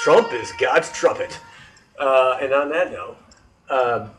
[0.02, 1.38] Trump is God's trumpet.
[1.98, 3.16] Uh, and on that note,
[3.70, 4.11] um,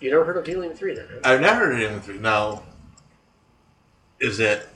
[0.00, 1.06] you never heard of helium three, then?
[1.08, 1.20] Huh?
[1.24, 2.18] I've never heard of helium three.
[2.18, 2.64] Now,
[4.18, 4.68] is it?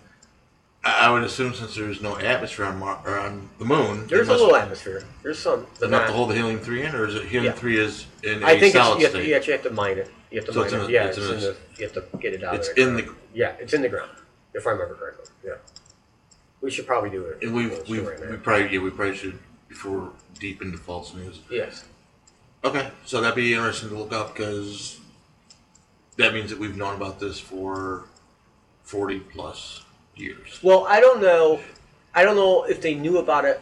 [0.86, 4.32] I would assume since there's no atmosphere on Mar- or on the moon, There's a
[4.32, 5.02] little atmosphere.
[5.22, 6.06] There's some, but enough not.
[6.08, 7.58] to hold the helium three in, or is it helium Yeah.
[7.60, 9.28] three is in a I think it's, solid you, have to, state?
[9.28, 10.10] you actually have to mine it.
[10.30, 10.90] You have to So it's mine in it.
[10.90, 11.56] a- yeah, it's it's, in in a- the.
[11.78, 12.54] You have to get it out.
[12.54, 13.18] It's of the in the ground.
[13.34, 14.10] Yeah, it's in the ground.
[14.54, 15.26] If I remember correctly.
[15.44, 15.54] Yeah.
[16.60, 17.42] We should probably do it.
[17.42, 18.30] and we we right now.
[18.30, 21.40] we probably yeah we probably should before we're deep into false news.
[21.50, 21.84] Yes.
[22.64, 24.98] Okay, so that'd be interesting to look up because
[26.16, 28.04] that means that we've known about this for
[28.82, 29.82] forty plus
[30.16, 30.60] years.
[30.62, 31.60] Well, I don't know.
[32.14, 33.60] I don't know if they knew about it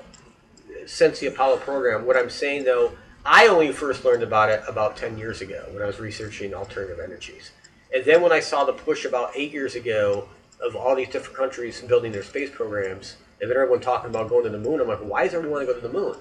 [0.86, 2.06] since the Apollo program.
[2.06, 2.92] What I'm saying though,
[3.26, 7.00] I only first learned about it about 10 years ago when I was researching alternative
[7.00, 7.52] energies.
[7.94, 10.28] And then when I saw the push about eight years ago
[10.60, 14.44] of all these different countries building their space programs, and then everyone talking about going
[14.44, 16.16] to the moon, I'm like, why does everyone want to go to the moon?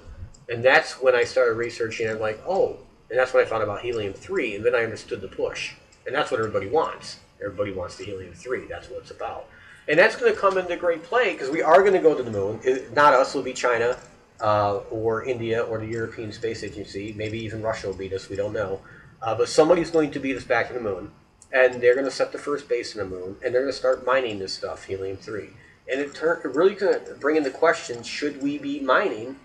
[0.49, 2.09] And that's when I started researching.
[2.09, 2.77] I'm like, oh,
[3.09, 5.73] and that's when I found about helium three, and then I understood the push.
[6.05, 7.19] And that's what everybody wants.
[7.43, 8.65] Everybody wants the helium three.
[8.67, 9.47] That's what it's about.
[9.87, 12.23] And that's going to come into great play because we are going to go to
[12.23, 12.59] the moon.
[12.63, 13.97] It- not us, it'll be China
[14.39, 17.13] uh, or India or the European Space Agency.
[17.17, 18.29] Maybe even Russia will beat us.
[18.29, 18.81] We don't know.
[19.21, 21.11] Uh, but somebody's going to beat us back to the moon.
[21.51, 23.37] And they're going to set the first base in the moon.
[23.43, 25.49] And they're going to start mining this stuff, helium 3.
[25.91, 29.35] And it, really going to bring the question should we be mining,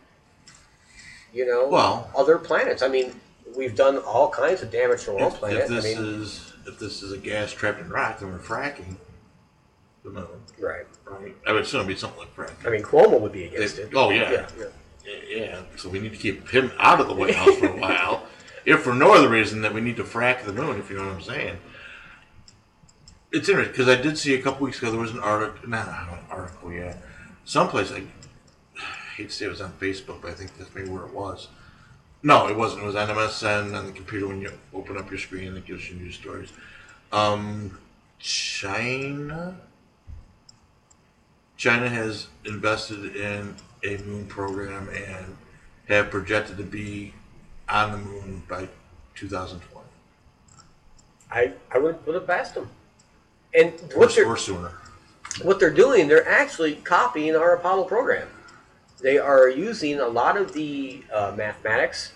[1.32, 2.80] you know, Well- other planets?
[2.82, 3.20] I mean,
[3.56, 5.62] we've done all kinds of damage to our own If, planet.
[5.62, 8.38] if this I mean, is if this is a gas trapped in rock, then we're
[8.38, 8.96] fracking
[10.08, 10.86] the moon, right.
[11.06, 11.36] right?
[11.46, 12.66] I would assume it'd be something like fracking.
[12.66, 13.90] I mean, Cuomo would be against it.
[13.94, 14.30] Oh, yeah.
[14.30, 14.64] yeah, yeah.
[15.28, 18.24] Yeah, so we need to keep him out of the White House for a while,
[18.66, 20.78] if for no other reason that we need to frack the moon.
[20.78, 21.58] If you know what I'm saying.
[23.32, 25.88] It's interesting because I did see a couple weeks ago there was an article, not
[25.88, 26.96] an article, yeah,
[27.44, 28.02] someplace I,
[28.76, 28.80] I
[29.16, 31.48] hate to say it was on Facebook, but I think that's maybe where it was.
[32.22, 32.82] No, it wasn't.
[32.82, 35.66] It was on MSN on the computer when you open up your screen and it
[35.66, 36.52] gives you news stories.
[37.12, 37.78] Um,
[38.18, 39.56] China.
[41.58, 45.36] China has invested in a moon program and
[45.88, 47.12] have projected to be
[47.68, 48.68] on the moon by
[49.16, 49.84] 2020
[51.30, 52.70] I, I would put it past them.
[53.52, 54.72] And what or, they're, or sooner.
[55.42, 58.28] what they're doing, they're actually copying our Apollo program.
[59.02, 62.12] They are using a lot of the uh, mathematics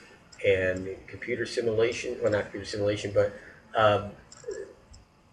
[0.47, 3.35] and computer simulation, well, not computer simulation, but
[3.75, 4.13] um,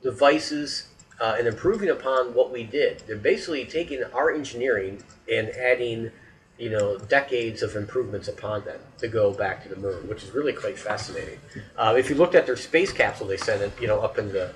[0.03, 0.88] devices
[1.21, 3.03] uh, and improving upon what we did.
[3.07, 6.11] They're basically taking our engineering and adding,
[6.57, 10.31] you know, decades of improvements upon them to go back to the moon, which is
[10.31, 11.39] really quite fascinating.
[11.77, 14.31] Uh, if you looked at their space capsule they sent it, you know, up in
[14.31, 14.53] the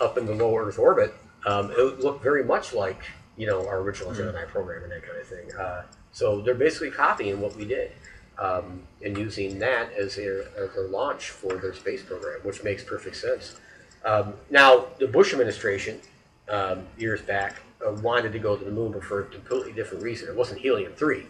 [0.00, 1.14] up in the low Earth orbit,
[1.46, 3.02] um, it looked very much like
[3.36, 5.52] you know our original Gemini program and that kind of thing.
[5.58, 7.92] Uh, so they're basically copying what we did
[8.40, 12.82] um, and using that as their, as their launch for their space program, which makes
[12.82, 13.60] perfect sense.
[14.04, 16.00] Um, now, the Bush administration
[16.48, 20.02] um, years back uh, wanted to go to the moon, but for a completely different
[20.02, 20.28] reason.
[20.28, 21.26] It wasn't helium three.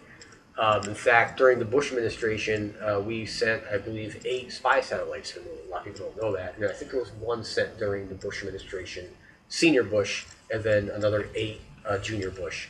[0.57, 5.31] Um, in fact, during the Bush administration, uh, we sent, I believe, eight spy satellites
[5.31, 5.57] to the moon.
[5.67, 6.55] A lot of people don't know that.
[6.57, 9.07] And I think there was one sent during the Bush administration,
[9.47, 12.67] senior Bush, and then another eight uh, junior Bush.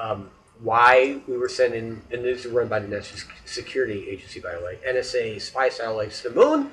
[0.00, 4.54] Um, why we were sending, and this is run by the National Security Agency, by
[4.54, 6.70] the way, NSA spy satellites to the moon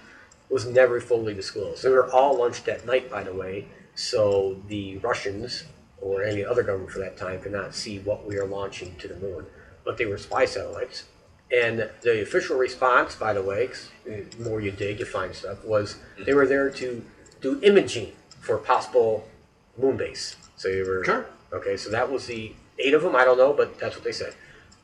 [0.52, 1.82] was never fully disclosed.
[1.84, 5.64] They were all launched at night, by the way, so the Russians
[6.02, 9.08] or any other government for that time could not see what we are launching to
[9.08, 9.46] the moon.
[9.86, 11.06] But they were spy satellites.
[11.56, 15.64] And the official response, by the way, 'cause the more you dig, you find stuff,
[15.64, 17.04] was they were there to
[17.42, 19.28] do imaging for possible
[19.78, 20.36] moon base.
[20.58, 21.26] So they were Sure.
[21.54, 21.78] okay.
[21.78, 23.16] So that was the eight of them.
[23.16, 24.34] I don't know, but that's what they said.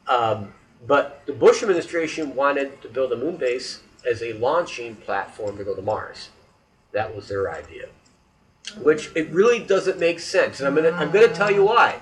[0.08, 0.54] Um,
[0.86, 5.64] but the Bush administration wanted to build a moon base as a launching platform to
[5.64, 6.30] go to Mars.
[6.94, 7.90] That was their idea,
[8.82, 10.60] which it really doesn't make sense.
[10.60, 12.00] And I'm gonna I'm gonna tell you why.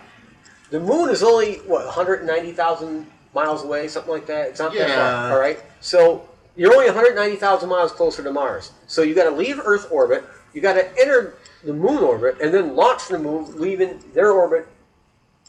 [0.69, 4.49] The moon is only what 190,000 miles away, something like that.
[4.49, 5.33] It's not that far.
[5.33, 5.59] All right.
[5.79, 8.71] So you're only 190,000 miles closer to Mars.
[8.87, 10.23] So you got to leave Earth orbit.
[10.53, 14.67] You got to enter the moon orbit and then launch the moon, leaving their orbit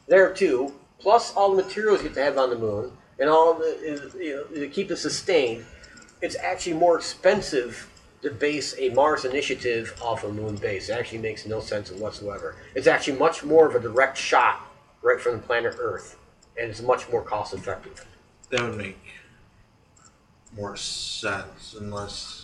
[0.09, 0.73] there too.
[0.99, 2.91] Plus all the materials you have to have on the moon.
[3.19, 5.65] and all the, you know, to keep it sustained,
[6.27, 7.89] it's actually more expensive
[8.23, 10.89] to base a Mars initiative off a moon base.
[10.89, 12.57] It actually makes no sense whatsoever.
[12.75, 14.61] It's actually much more of a direct shot
[15.03, 16.19] right from the planet Earth,
[16.59, 18.05] and it's much more cost effective.
[18.51, 18.99] That would make
[20.57, 22.43] more sense unless.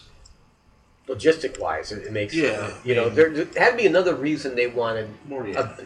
[1.08, 4.54] Logistic wise, it, it makes Yeah, You know, there, there had to be another reason
[4.54, 5.08] they wanted.
[5.26, 5.76] More, a-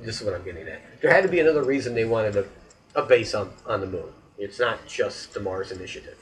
[0.00, 1.02] this is what I'm getting at.
[1.02, 2.46] There had to be another reason they wanted a,
[2.94, 4.08] a base on, on the moon.
[4.38, 6.21] It's not just the Mars initiative.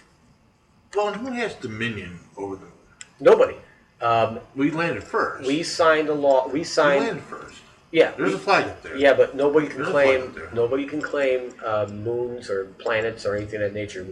[0.94, 2.72] Well, and who has dominion over them?
[3.20, 3.57] Nobody.
[4.00, 5.46] Um, We landed first.
[5.46, 6.46] we signed a law.
[6.48, 7.05] We We signed.
[7.05, 7.59] landed first.
[7.92, 8.12] Yeah.
[8.16, 8.96] There's we- a flag up there.
[8.96, 13.62] Yeah, but nobody can There's claim nobody can claim uh, moons or planets or anything
[13.62, 14.07] of that nature.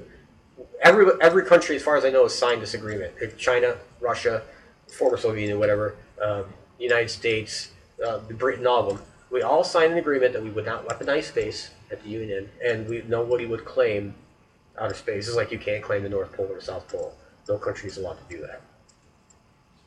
[0.82, 3.12] Every every country, as far as I know, has signed this agreement.
[3.38, 4.42] China, Russia,
[4.88, 6.44] former Soviet Union, whatever, um,
[6.78, 7.70] United States,
[8.04, 9.06] uh, Britain, all of them.
[9.30, 12.88] We all signed an agreement that we would not weaponize space at the Union, and
[12.88, 14.14] we nobody would claim
[14.80, 15.26] outer space.
[15.28, 17.14] It's like you can't claim the North Pole or the South Pole.
[17.48, 18.60] No country is allowed to do that.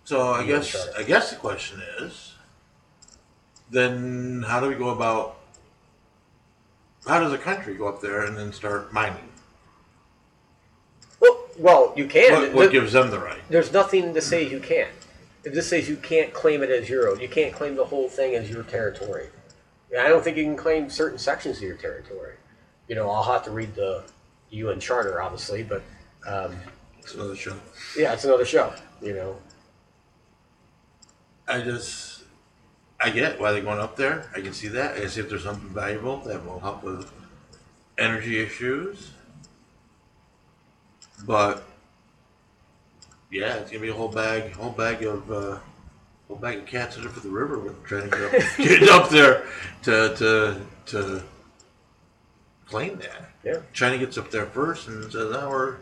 [0.04, 0.76] So I guess.
[0.98, 2.34] I guess the question is,
[3.70, 5.38] then how do we go about?
[7.08, 9.30] How does a country go up there and then start mining?
[11.20, 12.32] Well, well, you can.
[12.34, 13.42] What, what There- gives them the right?
[13.50, 14.92] There's nothing to say you can't.
[15.44, 17.20] It just says you can't claim it as your own.
[17.20, 19.28] You can't claim the whole thing as your territory.
[20.00, 22.36] I don't think you can claim certain sections of your territory.
[22.88, 24.04] You know, I'll have to read the
[24.52, 25.82] UN Charter, obviously, but
[26.28, 26.56] um,
[27.00, 27.56] It's another show.
[27.98, 28.74] yeah, it's another show.
[29.02, 29.36] You know,
[31.48, 32.24] I just
[33.00, 34.30] I get why they're going up there.
[34.36, 34.96] I can see that.
[34.96, 37.12] I can see if there's something valuable that will help with
[37.98, 39.12] energy issues.
[41.26, 41.64] But
[43.32, 45.58] yeah, it's gonna be a whole bag, whole bag of, uh,
[46.28, 48.90] whole bag of cats in it for the river with trying to get up, get
[48.90, 49.46] up there
[49.84, 51.24] to to to
[52.72, 53.30] claim that.
[53.44, 53.58] yeah.
[53.74, 55.76] China gets up there first and says, "Oh, we're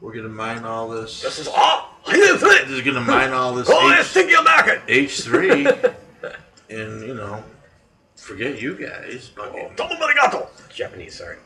[0.00, 1.22] we're gonna mine all this.
[1.22, 2.68] This is oh, I didn't fit.
[2.68, 4.82] This is gonna mine all this Oh, I H- think you're market.
[4.88, 5.66] H three,
[6.70, 7.42] and you know,
[8.16, 9.30] forget you guys.
[9.36, 10.48] Fucking, Domo arigato.
[10.74, 11.38] Japanese, sorry.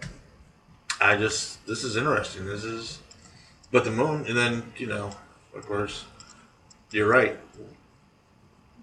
[1.01, 2.45] I just this is interesting.
[2.47, 2.99] This is,
[3.71, 5.11] but the moon, and then you know,
[5.55, 6.05] of course,
[6.91, 7.39] you're right.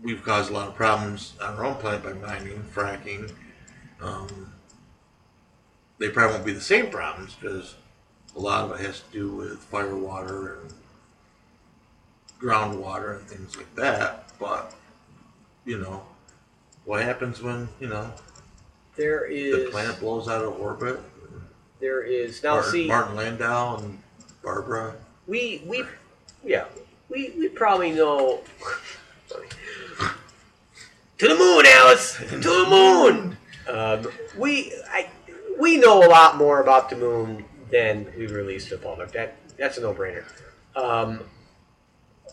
[0.03, 3.33] We've caused a lot of problems on our own planet by mining, fracking.
[3.99, 4.53] Um,
[5.99, 7.75] they probably won't be the same problems because
[8.35, 10.73] a lot of it has to do with fire water and
[12.39, 14.29] groundwater and things like that.
[14.39, 14.73] But
[15.65, 16.03] you know,
[16.85, 18.11] what happens when you know
[18.95, 20.99] There the planet blows out of orbit?
[21.79, 24.01] there is now Martin, see Martin Landau and
[24.43, 24.95] Barbara.
[25.27, 25.83] we we
[26.43, 26.65] yeah
[27.09, 28.39] we we probably know
[31.17, 33.37] to the moon alice to the moon
[33.69, 34.07] um,
[34.37, 35.07] we I,
[35.59, 39.35] we know a lot more about the moon than we released to the public that
[39.57, 40.23] that's a no-brainer.
[40.75, 41.21] Um,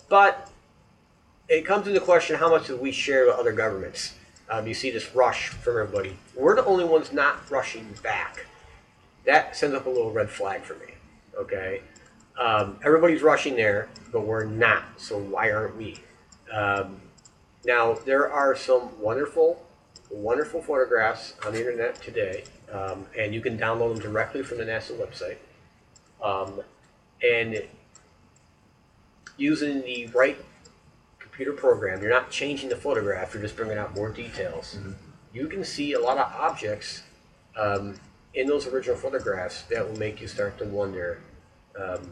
[0.09, 0.51] but
[1.49, 4.15] it comes into question how much do we share with other governments.
[4.51, 6.19] Um, you see this rush from everybody.
[6.37, 8.45] We're the only ones not rushing back.
[9.25, 10.95] That sends up a little red flag for me
[11.37, 11.83] okay?
[12.39, 14.85] Um, everybody's rushing there, but we're not.
[14.97, 15.99] So why aren't we?
[16.53, 17.01] Um,
[17.65, 19.65] now there are some wonderful,
[20.11, 24.65] wonderful photographs on the internet today, um, and you can download them directly from the
[24.65, 25.37] NASA website.
[26.23, 26.61] Um,
[27.23, 27.63] and
[29.37, 30.37] using the right
[31.19, 34.77] computer program, you're not changing the photograph; you're just bringing out more details.
[35.33, 37.03] You can see a lot of objects
[37.57, 37.95] um,
[38.35, 41.21] in those original photographs that will make you start to wonder
[41.81, 42.09] um,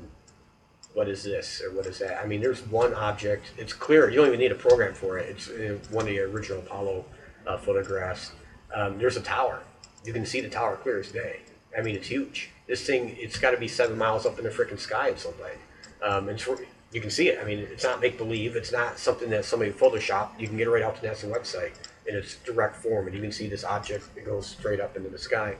[0.95, 2.23] what is this or what is that?
[2.23, 3.53] I mean, there's one object.
[3.57, 4.11] It's clear.
[4.11, 5.31] You don't even need a program for it.
[5.31, 7.05] It's uh, one of the original Apollo
[7.47, 8.33] uh, photographs.
[8.75, 9.63] Um, there's a tower.
[10.05, 11.41] You can see the tower clear as day.
[11.77, 12.51] I mean, it's huge.
[12.67, 15.39] This thing, it's got to be seven miles up in the freaking sky in some
[15.41, 15.55] way.
[16.03, 16.49] Um, and it's,
[16.93, 17.39] you can see it.
[17.41, 18.57] I mean, it's not make believe.
[18.57, 20.39] It's not something that somebody photoshopped.
[20.39, 21.73] You can get it right out to NASA website
[22.07, 25.09] in its direct form, and you can see this object It goes straight up into
[25.09, 25.57] the sky,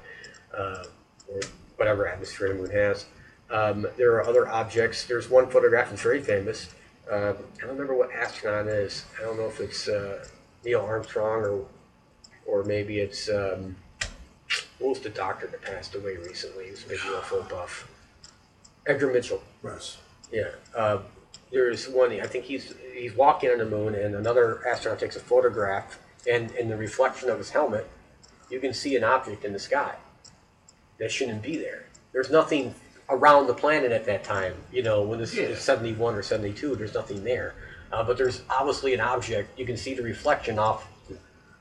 [0.57, 0.85] uh,
[1.29, 1.41] or
[1.77, 3.07] whatever atmosphere the moon has.
[3.51, 5.05] Um, there are other objects.
[5.05, 6.75] There's one photograph that's very famous.
[7.11, 9.05] Um, I don't remember what astronaut is.
[9.19, 10.25] I don't know if it's uh,
[10.65, 11.67] Neil Armstrong or
[12.45, 13.77] or maybe it's um,
[14.83, 16.65] what was the doctor that passed away recently?
[16.67, 17.89] He was a big UFO buff.
[18.87, 19.41] Edgar Mitchell.
[19.63, 19.99] Yes.
[20.33, 20.49] Yeah.
[20.75, 20.99] Uh,
[21.53, 22.11] there's one.
[22.21, 26.51] I think he's he's walking on the moon, and another astronaut takes a photograph, and
[26.53, 27.89] in the reflection of his helmet,
[28.51, 29.95] you can see an object in the sky
[30.99, 31.87] that shouldn't be there.
[32.13, 32.75] There's nothing
[33.09, 34.55] around the planet at that time.
[34.73, 35.45] You know, when this Yeah.
[35.45, 37.55] is 71 or 72, there's nothing there.
[37.93, 39.57] Uh, but there's obviously an object.
[39.59, 40.87] You can see the reflection off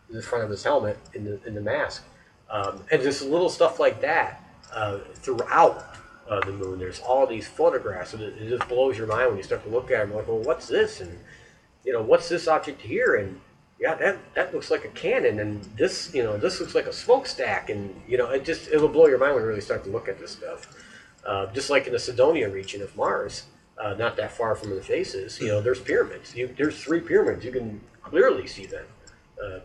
[0.09, 2.03] the front of his helmet in the in the mask,
[2.51, 5.97] um, and just little stuff like that uh, throughout
[6.29, 6.79] uh, the moon.
[6.79, 9.69] There's all these photographs, and it, it just blows your mind when you start to
[9.69, 10.15] look at them.
[10.15, 11.01] Like, well, what's this?
[11.01, 11.17] And
[11.83, 13.15] you know, what's this object here?
[13.15, 13.39] And
[13.79, 16.93] yeah, that that looks like a cannon, and this, you know, this looks like a
[16.93, 19.83] smokestack, and you know, it just it will blow your mind when you really start
[19.85, 20.67] to look at this stuff.
[21.25, 23.43] Uh, just like in the Cydonia region of Mars,
[23.77, 26.35] uh, not that far from the faces, you know, there's pyramids.
[26.35, 27.45] You, there's three pyramids.
[27.45, 28.85] You can clearly see them.
[29.43, 29.59] Uh,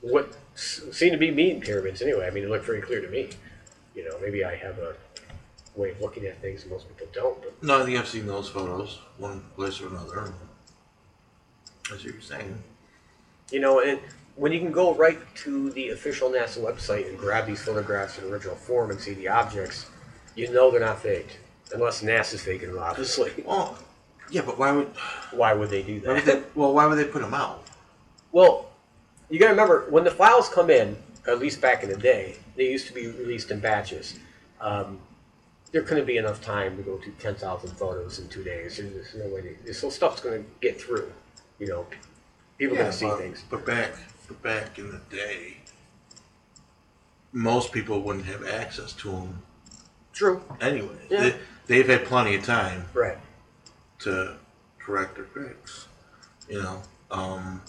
[0.00, 2.26] what seem to be mean pyramids anyway.
[2.26, 3.30] I mean, it looked very clear to me.
[3.94, 4.94] You know, maybe I have a
[5.76, 7.40] way of looking at things most people don't.
[7.42, 10.32] But No, I think I've seen those photos, one place or another.
[11.90, 12.62] That's what you're saying.
[13.50, 14.00] you know, and
[14.36, 18.24] when you can go right to the official NASA website and grab these photographs in
[18.24, 19.86] original form and see the objects,
[20.34, 21.38] you know they're not faked.
[21.72, 23.32] Unless NASA's faking them, obviously.
[23.46, 23.78] Well,
[24.30, 24.88] yeah, but why would,
[25.32, 26.42] Why would they do why would that?
[26.42, 27.62] they, well, why would they put them out?
[28.32, 28.70] Well,
[29.30, 32.36] you got to remember when the files come in, at least back in the day,
[32.56, 34.18] they used to be released in batches.
[34.60, 34.98] Um,
[35.72, 38.76] there couldn't be enough time to go through 10,000 photos in two days.
[38.76, 39.56] There's no way.
[39.66, 41.10] To, so stuff's going to get through.
[41.58, 41.86] You know,
[42.58, 43.44] people are going to see but, things.
[43.50, 43.92] But back,
[44.28, 45.56] but back in the day,
[47.32, 49.42] most people wouldn't have access to them
[50.12, 50.42] True.
[50.60, 50.96] anyway.
[51.10, 51.22] Yeah.
[51.22, 53.18] They, they've had plenty of time Right.
[54.00, 54.36] to
[54.78, 55.88] correct their fix.
[56.48, 57.60] You know, um,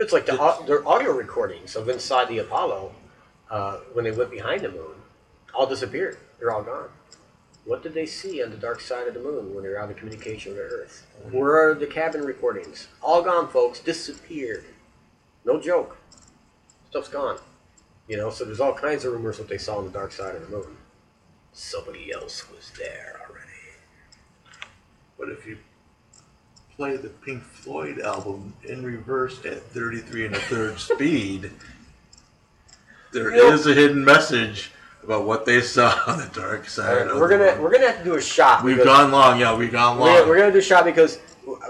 [0.00, 2.92] It's like the, au- their audio recordings of inside the Apollo
[3.50, 4.94] uh, when they went behind the moon
[5.54, 6.16] all disappeared.
[6.38, 6.88] They're all gone.
[7.66, 9.90] What did they see on the dark side of the moon when they were out
[9.90, 11.06] of communication with Earth?
[11.30, 12.88] Where are the cabin recordings?
[13.02, 13.80] All gone, folks.
[13.80, 14.64] Disappeared.
[15.44, 15.98] No joke.
[16.88, 17.38] Stuff's gone.
[18.08, 20.34] You know, so there's all kinds of rumors what they saw on the dark side
[20.34, 20.76] of the moon.
[21.52, 23.46] Somebody else was there already.
[25.18, 25.58] but if you
[26.80, 31.50] play the Pink Floyd album in reverse at 33 and a third speed,
[33.12, 34.70] there You know- is a hidden message
[35.04, 37.08] about what they saw on the dark side.
[37.08, 38.64] of we're gonna we're gonna have to do a shot.
[38.64, 39.54] We've gone long, yeah.
[39.54, 40.26] We've gone We're long.
[40.28, 41.18] we're gonna do a shot because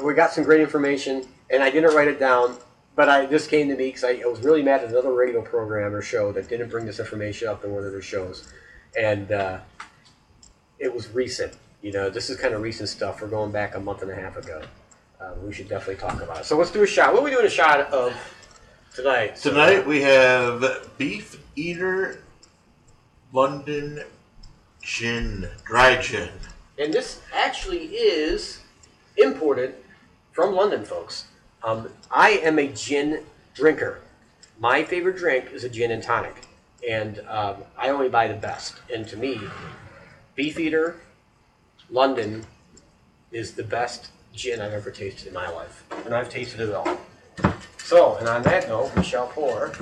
[0.01, 2.57] we got some great information, and I didn't write it down,
[2.95, 5.43] but I this came to me because I, I was really mad at another radio
[5.43, 8.49] program or show that didn't bring this information up in one of their shows,
[8.97, 9.59] and uh,
[10.79, 11.55] it was recent.
[11.83, 13.21] You know, this is kind of recent stuff.
[13.21, 14.63] We're going back a month and a half ago.
[15.21, 16.45] Uh, we should definitely talk about it.
[16.47, 17.13] So let's do a shot.
[17.13, 18.15] What are we doing a shot of
[18.95, 19.39] tonight?
[19.39, 22.23] So- Tonight we have Beef Eater
[23.33, 24.03] London
[24.83, 26.31] Gin, dry gin.
[26.79, 28.61] And this actually is
[29.19, 29.75] imported
[30.33, 31.27] from London, folks.
[31.63, 33.23] Um, I am a gin
[33.55, 34.01] drinker.
[34.59, 36.47] My favorite drink is a gin and tonic.
[36.89, 38.77] And um, I only buy the best.
[38.93, 39.39] And to me,
[40.35, 40.97] Beefeater
[41.91, 42.47] London
[43.33, 45.85] is the best gin I've ever tasted in my life.
[46.05, 46.99] And I've tasted it all.
[47.79, 49.73] So, and on that note, we shall pour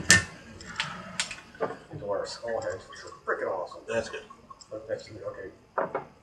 [1.93, 3.81] into our skull heads, which are freaking awesome.
[3.87, 4.23] That's good.
[4.89, 5.51] Next to me, okay.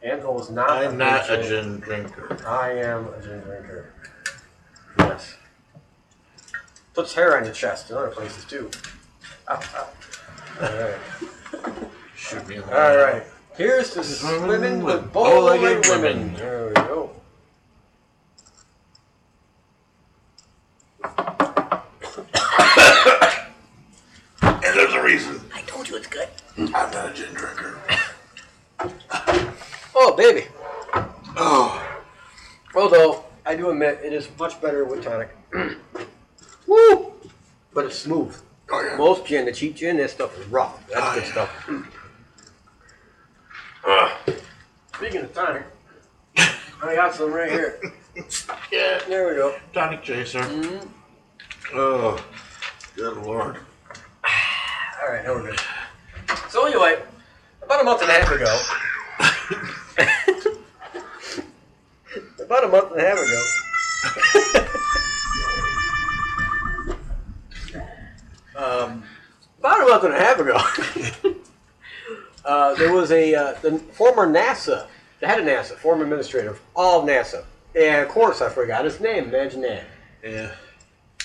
[0.04, 0.70] Anvil is not.
[0.70, 2.38] I'm not a gin drinker.
[2.48, 3.94] I am a gin drinker.
[5.00, 5.36] Yes.
[6.94, 8.70] Puts hair on your chest in other places too.
[9.50, 9.58] All
[10.60, 10.96] right.
[12.16, 13.24] Shoot me in the All right.
[13.56, 16.34] Here's to swimming with bow-legged women.
[16.34, 17.10] There we go.
[24.42, 25.40] And there's a reason.
[25.54, 26.28] I told you it's good.
[26.58, 27.80] I'm not a gin drinker.
[29.98, 30.48] Oh, baby.
[31.38, 31.82] Oh,
[32.76, 35.30] Although I do admit it is much better with tonic.
[36.68, 37.14] Woo!
[37.74, 38.36] But it's smooth.
[38.72, 38.98] oh yeah.
[38.98, 40.86] Most gin, the cheap gin, this stuff is rough.
[40.90, 41.32] That's Oh, good yeah.
[41.32, 41.70] stuff.
[43.88, 44.20] Ah.
[44.98, 45.64] Speaking of tonic,
[46.38, 47.80] I got some right here.
[48.72, 49.00] yeah.
[49.08, 49.56] There we go.
[49.74, 50.42] Tonic chaser.
[50.42, 50.90] Mhm.
[51.74, 52.24] Oh,
[52.96, 53.58] good lord.
[55.02, 55.60] All right, now we're good.
[56.50, 57.02] So anyway,
[57.62, 58.62] about a month and a half ago,
[62.44, 63.44] about a month and a half ago,
[68.56, 69.04] um,
[69.60, 70.58] about a month and a half ago,
[72.46, 74.88] uh, there was a uh, the former NASA,
[75.20, 77.44] the head of NASA, former administrator of all of NASA,
[77.76, 79.26] and of course I forgot his name.
[79.26, 79.84] Imagine that.
[80.24, 80.52] Yeah.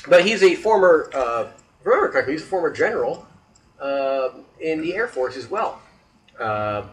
[0.08, 1.48] But he's a former, uh,
[1.84, 3.26] remember correctly, he's a former general
[3.80, 4.30] uh,
[4.60, 5.80] in the Air Force as well,
[6.38, 6.84] uh,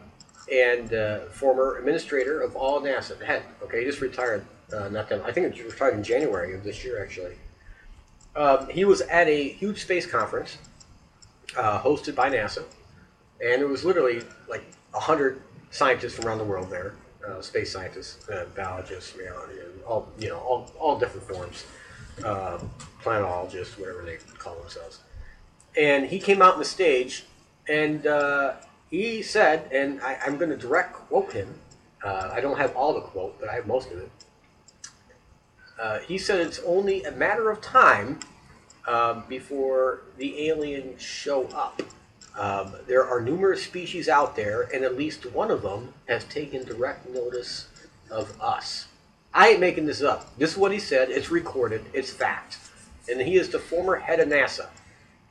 [0.52, 3.18] and uh, former administrator of all NASA.
[3.18, 3.44] The head.
[3.64, 4.46] Okay, he just retired.
[4.74, 7.36] Uh, not that I think he retired in January of this year, actually.
[8.36, 10.58] Um, he was at a huge space conference
[11.58, 12.64] uh, hosted by NASA,
[13.44, 15.42] and there was literally like hundred
[15.72, 16.96] scientists from around the world there,
[17.42, 19.46] space scientists, biologists, you know,
[19.86, 21.66] all you know, all, all different forms
[22.24, 22.60] uh,
[23.04, 25.00] planetologists, whatever they call themselves.
[25.78, 27.26] And he came out on the stage
[27.68, 28.54] and uh,
[28.90, 31.54] he said, and I, I'm going to direct quote him.
[32.04, 34.12] Uh, I don't have all the quote, but I have most of it.
[35.80, 38.20] Uh, he said it's only a matter of time
[38.88, 41.82] um, before the aliens show up.
[42.38, 46.64] Um, there are numerous species out there, and at least one of them has taken
[46.64, 47.68] direct notice
[48.10, 48.87] of us.
[49.34, 50.38] I ain't making this up.
[50.38, 51.10] This is what he said.
[51.10, 51.86] It's recorded.
[51.94, 52.58] It's fact.
[53.10, 54.68] And he is the former head of NASA.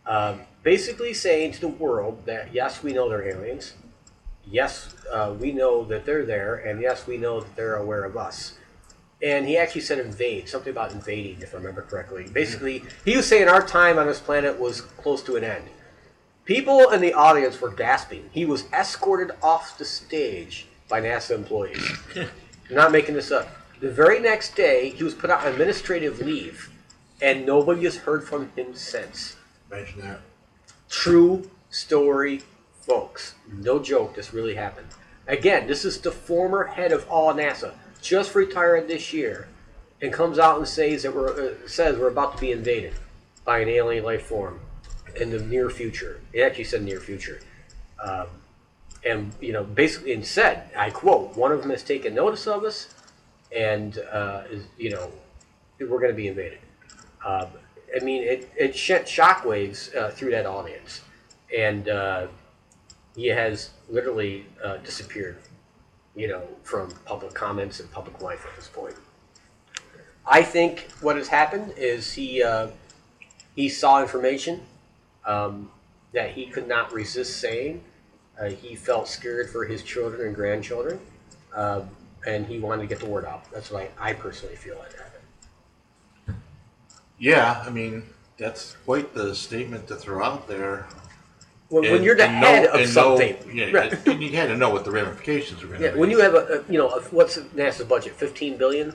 [0.07, 3.75] Um, basically saying to the world that yes, we know they're aliens.
[4.49, 8.17] Yes, uh, we know that they're there, and yes, we know that they're aware of
[8.17, 8.57] us.
[9.21, 12.27] And he actually said invade, something about invading, if I remember correctly.
[12.33, 15.65] Basically, he was saying our time on this planet was close to an end.
[16.45, 18.29] People in the audience were gasping.
[18.31, 21.83] He was escorted off the stage by NASA employees.
[22.15, 22.29] I'm
[22.71, 23.49] not making this up.
[23.79, 26.71] The very next day, he was put on administrative leave,
[27.21, 29.37] and nobody has heard from him since.
[29.71, 30.21] Imagine that.
[30.89, 32.43] True story,
[32.81, 33.35] folks.
[33.53, 34.89] No joke, this really happened.
[35.27, 39.49] Again, this is the former head of all NASA, just retired this year,
[40.01, 42.95] and comes out and says that we're uh, says we're about to be invaded
[43.45, 44.61] by an alien life form
[45.17, 46.21] in the near future.
[46.33, 47.41] It actually said near future,
[48.03, 48.27] um,
[49.05, 52.65] and you know basically and said, I quote, one of them has taken notice of
[52.65, 52.95] us,
[53.55, 55.11] and uh, is you know
[55.81, 56.59] we're going to be invaded.
[57.25, 57.49] Um,
[57.95, 61.03] I mean, it, it sent shockwaves uh, through that audience.
[61.57, 62.27] And uh,
[63.15, 65.39] he has literally uh, disappeared,
[66.15, 68.95] you know, from public comments and public life at this point.
[70.27, 72.69] I think what has happened is he uh,
[73.55, 74.61] he saw information
[75.25, 75.71] um,
[76.13, 77.83] that he could not resist saying.
[78.39, 81.01] Uh, he felt scared for his children and grandchildren,
[81.55, 81.89] um,
[82.27, 83.51] and he wanted to get the word out.
[83.53, 86.43] That's what I, personally feel like happened.
[87.19, 88.03] Yeah, I mean,
[88.37, 90.87] that's quite the statement to throw out there.
[91.69, 94.07] When, when you're the and know- head of and know- something, yeah, right.
[94.07, 96.01] and you had to know what the ramifications were going to Yeah, be.
[96.01, 98.15] when you have a, a you know, a, what's NASA's budget?
[98.15, 98.95] Fifteen billion,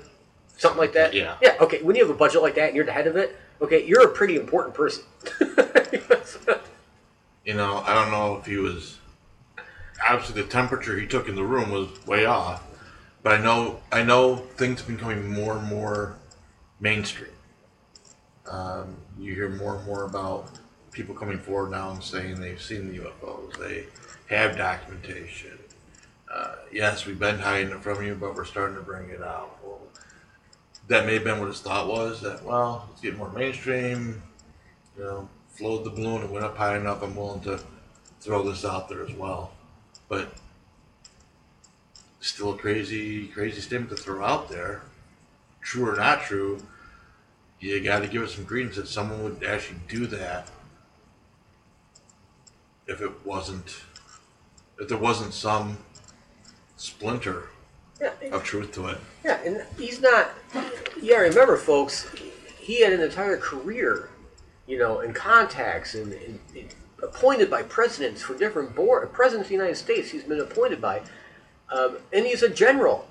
[0.57, 1.13] something like that.
[1.13, 1.35] Yeah.
[1.41, 1.55] Yeah.
[1.59, 1.81] Okay.
[1.81, 4.03] When you have a budget like that and you're the head of it, okay, you're
[4.03, 5.03] a pretty important person.
[7.45, 8.99] you know, I don't know if he was.
[10.07, 12.63] Obviously, the temperature he took in the room was way off,
[13.23, 16.17] but I know I know things been becoming more and more
[16.79, 17.29] mainstream.
[18.49, 20.49] Um, you hear more and more about
[20.91, 23.85] people coming forward now and saying they've seen the UFOs, they
[24.27, 25.57] have documentation.
[26.31, 29.57] Uh, yes, we've been hiding it from you, but we're starting to bring it out.
[29.63, 29.81] Well,
[30.87, 32.21] that may have been what his thought was.
[32.21, 34.21] That well, let's get more mainstream.
[34.97, 37.01] You know, floated the balloon and went up high enough.
[37.03, 37.59] I'm willing to
[38.19, 39.51] throw this out there as well.
[40.07, 40.33] But
[42.21, 44.83] still a crazy, crazy statement to throw out there.
[45.61, 46.59] True or not true,
[47.59, 50.49] you got to give it some credence that someone would actually do that
[52.87, 53.81] if it wasn't,
[54.79, 55.77] if there wasn't some
[56.77, 57.49] splinter
[58.01, 58.11] yeah.
[58.31, 58.97] of truth to it.
[59.23, 60.31] Yeah, and he's not.
[60.99, 62.07] Yeah, remember, folks,
[62.59, 64.09] he had an entire career,
[64.67, 69.11] you know, in contacts and, and, and appointed by presidents for different board.
[69.13, 71.01] Presidents of the United States, he's been appointed by,
[71.71, 73.07] um, and he's a general.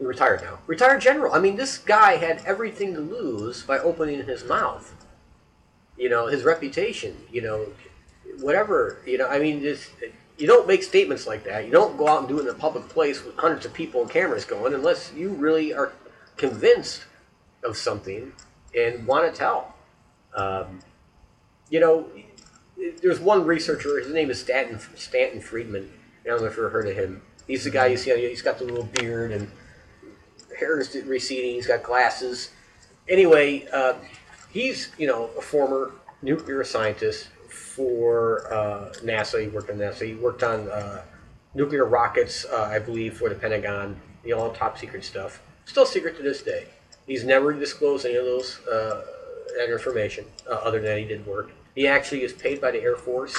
[0.00, 0.58] Retired now.
[0.66, 1.32] Retired general.
[1.32, 4.92] I mean, this guy had everything to lose by opening his mouth.
[5.96, 7.16] You know, his reputation.
[7.30, 7.66] You know,
[8.40, 8.98] whatever.
[9.06, 9.90] You know, I mean, just
[10.36, 11.64] you don't make statements like that.
[11.64, 14.02] You don't go out and do it in a public place with hundreds of people
[14.02, 15.92] and cameras going unless you really are
[16.36, 17.04] convinced
[17.62, 18.32] of something
[18.76, 19.74] and want to tell.
[20.34, 20.80] Um,
[21.70, 22.08] you know,
[23.00, 23.98] there's one researcher.
[23.98, 25.90] His name is Stanton Stanton Friedman.
[26.24, 27.22] I don't know if you've ever heard of him.
[27.46, 28.28] He's the guy you see.
[28.28, 29.50] He's got the little beard and
[30.58, 31.54] hair is receding.
[31.54, 32.50] He's got glasses.
[33.08, 33.94] Anyway, uh,
[34.50, 35.92] he's you know a former
[36.22, 39.42] nuclear scientist for uh, NASA.
[39.42, 40.06] He worked on NASA.
[40.06, 41.02] He worked on uh,
[41.54, 44.00] nuclear rockets, uh, I believe, for the Pentagon.
[44.22, 45.42] The all top secret stuff.
[45.66, 46.66] Still secret to this day.
[47.06, 49.02] He's never disclosed any of those uh,
[49.58, 51.50] that information, uh, other than he did work.
[51.74, 53.34] He actually is paid by the Air Force.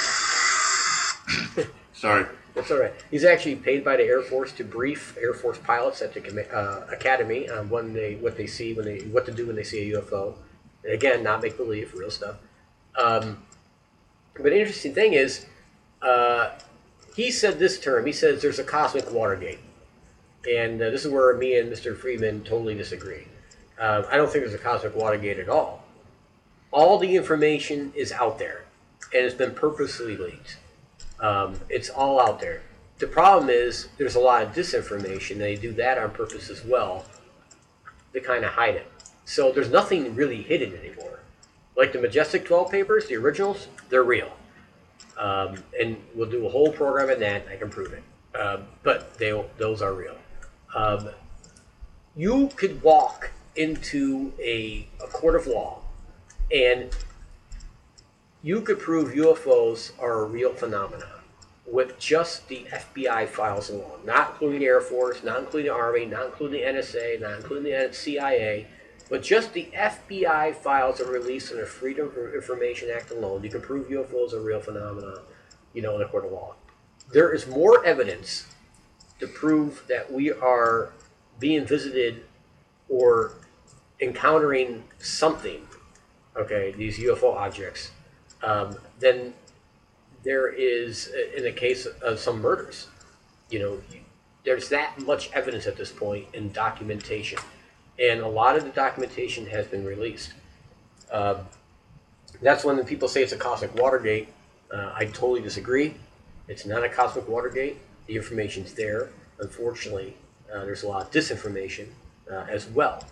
[1.94, 2.26] Sorry.
[2.56, 2.94] That's all right.
[3.12, 6.88] He's actually paid by the Air Force to brief Air Force pilots at the uh,
[6.90, 9.92] academy on when they what they see when they what to do when they see
[9.92, 10.36] a UFO.
[10.86, 12.38] And again, not make believe, real stuff.
[12.98, 13.44] Um,
[14.36, 15.46] but the interesting thing is,
[16.02, 16.52] uh,
[17.16, 18.06] he said this term.
[18.06, 19.60] He says there's a cosmic Watergate,
[20.50, 21.96] and uh, this is where me and Mr.
[21.96, 23.28] Freeman totally disagree.
[23.78, 25.84] Uh, I don't think there's a cosmic Watergate at all.
[26.72, 28.64] All the information is out there,
[29.14, 30.58] and it's been purposely leaked.
[31.26, 32.62] Um, it's all out there.
[33.00, 35.40] The problem is there's a lot of disinformation.
[35.40, 37.04] They do that on purpose as well
[38.14, 38.92] to kind of hide it.
[39.26, 41.22] So there's nothing really hidden anymore.
[41.76, 44.32] Like the Majestic 12 papers, the originals, they're real.
[45.18, 47.48] Um, and we'll do a whole program on that.
[47.52, 48.04] I can prove it.
[48.40, 50.18] Um, but they those are real.
[50.76, 51.10] Um,
[52.16, 55.82] you could walk into a, a court of law
[56.52, 56.96] and
[58.44, 61.15] you could prove UFOs are a real phenomenon
[61.68, 66.06] with just the FBI files alone, not including the Air Force, not including the Army,
[66.06, 68.68] not including the NSA, not including the CIA,
[69.10, 73.62] but just the FBI files are released under Freedom of Information Act alone, you can
[73.62, 75.20] prove UFOs are a real phenomenon,
[75.74, 76.56] you know, in a court of law.
[77.12, 78.48] There is more evidence
[79.20, 80.92] to prove that we are
[81.40, 82.26] being visited
[82.90, 83.34] or
[84.00, 85.68] encountering something,
[86.36, 87.92] okay, these UFO objects,
[88.44, 89.34] um, then
[90.26, 92.88] there is, in the case of some murders,
[93.50, 93.80] you know,
[94.44, 97.40] there's that much evidence at this point in documentation.
[98.00, 100.34] And a lot of the documentation has been released.
[101.12, 101.36] Uh,
[102.42, 104.28] that's when people say it's a cosmic Watergate.
[104.74, 105.94] Uh, I totally disagree.
[106.48, 107.78] It's not a cosmic Watergate.
[108.08, 109.10] The information's there.
[109.40, 110.18] Unfortunately,
[110.54, 111.88] uh, there's a lot of disinformation
[112.30, 113.06] uh, as well.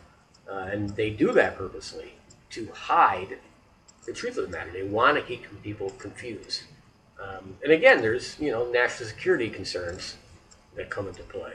[0.49, 2.13] Uh, and they do that purposely
[2.49, 3.37] to hide
[4.05, 4.71] the truth of the matter.
[4.71, 6.63] They want to keep people confused.
[7.21, 10.17] Um, and again, there's you know national security concerns
[10.75, 11.53] that come into play.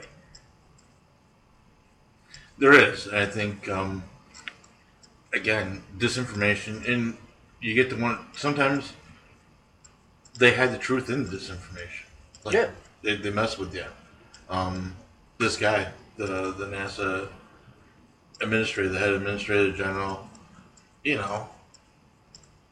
[2.57, 3.07] There is.
[3.07, 4.03] I think um,
[5.33, 7.17] again disinformation, and
[7.61, 8.19] you get the one.
[8.35, 8.93] Sometimes
[10.37, 12.05] they hide the truth in the disinformation.
[12.43, 12.71] Like, Yeah.
[13.01, 13.85] They, they mess with you.
[14.49, 14.95] Um,
[15.37, 15.87] this guy,
[16.17, 17.29] the the NASA
[18.41, 20.27] administrator, the head administrator general,
[21.03, 21.47] you know,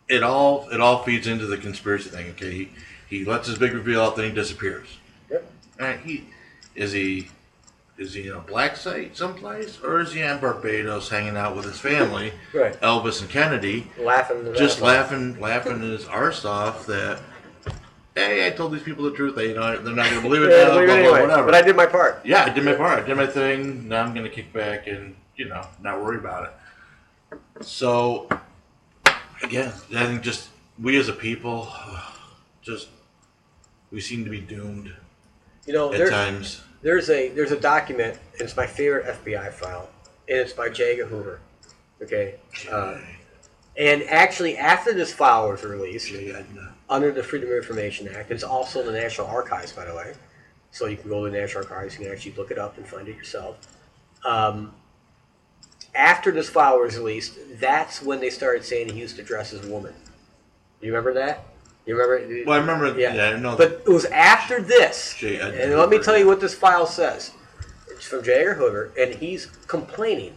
[0.10, 2.30] it all it all feeds into the conspiracy thing.
[2.32, 2.70] Okay, he,
[3.10, 4.97] he lets his big reveal out, then he disappears.
[5.30, 5.51] Yep.
[5.80, 6.26] Alright, he
[6.76, 7.30] is he
[7.97, 11.66] is he in a black site someplace, or is he on Barbados hanging out with
[11.66, 12.80] his family, Right.
[12.82, 14.53] Elvis and Kennedy, Laughing.
[14.55, 17.20] just laughing laughing his arse off that.
[18.16, 19.36] Hey, I told these people the truth.
[19.36, 20.80] They, you know, they're not gonna believe it Yeah, now.
[20.80, 21.45] leave it blah, blah, whatever.
[21.45, 22.20] But I did my part.
[22.26, 23.03] yeah, I did my part.
[23.03, 23.88] I did my thing.
[23.88, 26.51] Now I'm gonna kick back and you know not worry about
[27.32, 27.39] it.
[27.64, 28.28] So
[29.44, 30.50] again, I think just
[30.82, 31.72] we as a people,
[32.62, 32.90] just
[33.92, 34.94] we seem to be doomed
[35.66, 36.62] You know, at there, times.
[36.82, 38.18] there's a there's a document.
[38.34, 39.90] And it's my favorite FBI file,
[40.28, 40.94] and it's by J.
[40.94, 41.40] Edgar Hoover.
[42.02, 42.36] Okay.
[42.72, 42.98] Uh,
[43.78, 46.42] and actually, after this file was released yeah,
[46.90, 50.14] under the Freedom of Information Act, it's also in the National Archives, by the way.
[50.72, 52.88] So you can go to the National Archives, you can actually look it up and
[52.88, 53.58] find it yourself.
[54.26, 54.74] Um,
[55.96, 59.66] after this file was released, that's when they started saying he used to dress as
[59.66, 59.94] a woman.
[60.82, 61.46] You remember that?
[61.86, 62.46] You remember?
[62.46, 63.00] Well, I remember.
[63.00, 63.14] Yeah.
[63.14, 63.56] Yeah, I know.
[63.56, 65.16] But it was after this.
[65.18, 65.40] J.
[65.40, 67.32] Edgar and let me tell you what this file says.
[67.90, 68.34] It's from J.
[68.34, 70.36] Edgar Hoover, and he's complaining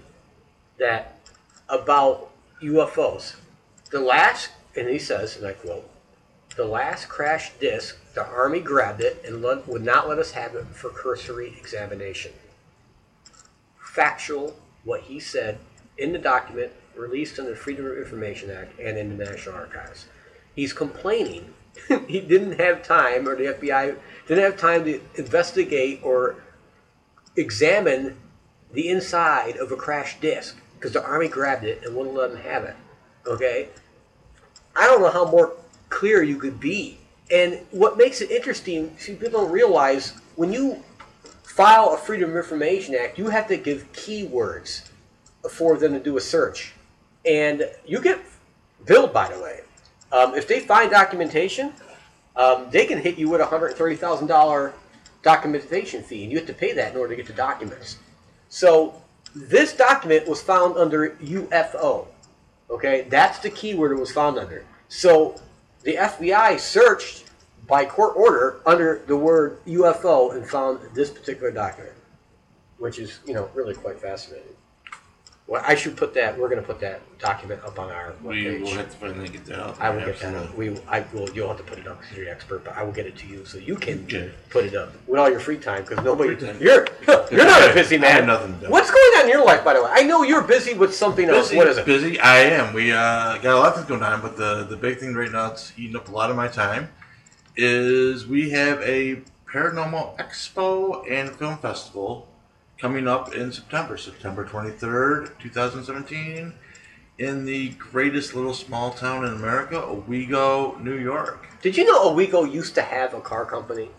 [0.79, 1.19] that
[1.69, 2.31] about
[2.63, 3.37] UFOs.
[3.91, 5.89] The last, and he says, and I quote,
[6.57, 10.67] the last crashed disc, the Army grabbed it and would not let us have it
[10.67, 12.33] for cursory examination.
[13.79, 15.59] Factual, what he said
[15.99, 20.07] in the document released under the Freedom of Information Act and in the National Archives.
[20.55, 21.55] He's complaining
[22.09, 26.37] he didn't have time, or the FBI didn't have time to investigate or
[27.37, 28.17] examine
[28.73, 32.43] the inside of a crashed disc because the Army grabbed it and wouldn't let them
[32.43, 32.77] have it.
[33.27, 33.69] Okay?
[34.77, 35.55] I don't know how more
[35.89, 36.99] clear you could be.
[37.31, 40.83] And what makes it interesting, see, people don't realize when you
[41.51, 44.89] file a Freedom of Information Act, you have to give keywords
[45.51, 46.75] for them to do a search.
[47.25, 48.21] And you get
[48.87, 49.61] billed, by the way.
[50.13, 51.73] Um, if they find documentation,
[52.37, 54.73] um, they can hit you with a $130,000
[55.23, 57.99] documentation fee, and you have to pay that in order to get the documents.
[58.49, 59.03] So
[59.35, 62.07] this document was found under UFO.
[62.71, 64.65] Okay, that's the keyword it was found under.
[64.89, 65.41] So
[65.83, 67.30] the FBI searched
[67.71, 71.95] by court order under the word UFO and found this particular document,
[72.79, 74.49] which is you know really quite fascinating.
[75.47, 76.39] Well, I should put that.
[76.39, 78.77] We're going to put that document up on our we will webpage.
[78.77, 79.81] have to finally get that out.
[79.81, 80.43] I will there, get that up.
[80.45, 80.71] absolutely.
[80.71, 81.29] We, I will.
[81.31, 83.17] You'll have to put it up because you're the expert, but I will get it
[83.19, 84.31] to you so you can Okay.
[84.51, 86.37] put it up with all your free time because nobody.
[86.37, 86.59] Free time.
[86.61, 86.87] You're
[87.33, 88.13] you're not a busy I man.
[88.13, 88.71] have nothing to do.
[88.71, 89.91] What's going on in your life, by the way?
[89.93, 91.49] I know you're busy with something else.
[91.49, 91.87] Busy, What is it?
[91.87, 92.21] Busy.
[92.21, 92.73] I am.
[92.73, 95.51] We uh, got a lot that's going on, but the the big thing right now
[95.51, 96.89] it's eating up a lot of my time
[97.57, 99.23] is we have a
[99.53, 102.29] paranormal expo and film festival
[102.79, 106.55] coming up in September, September twenty third, two thousand seventeen,
[107.19, 111.47] in the greatest little small town in America, Owego, New York.
[111.63, 113.91] Did you know Owego used to have a car company?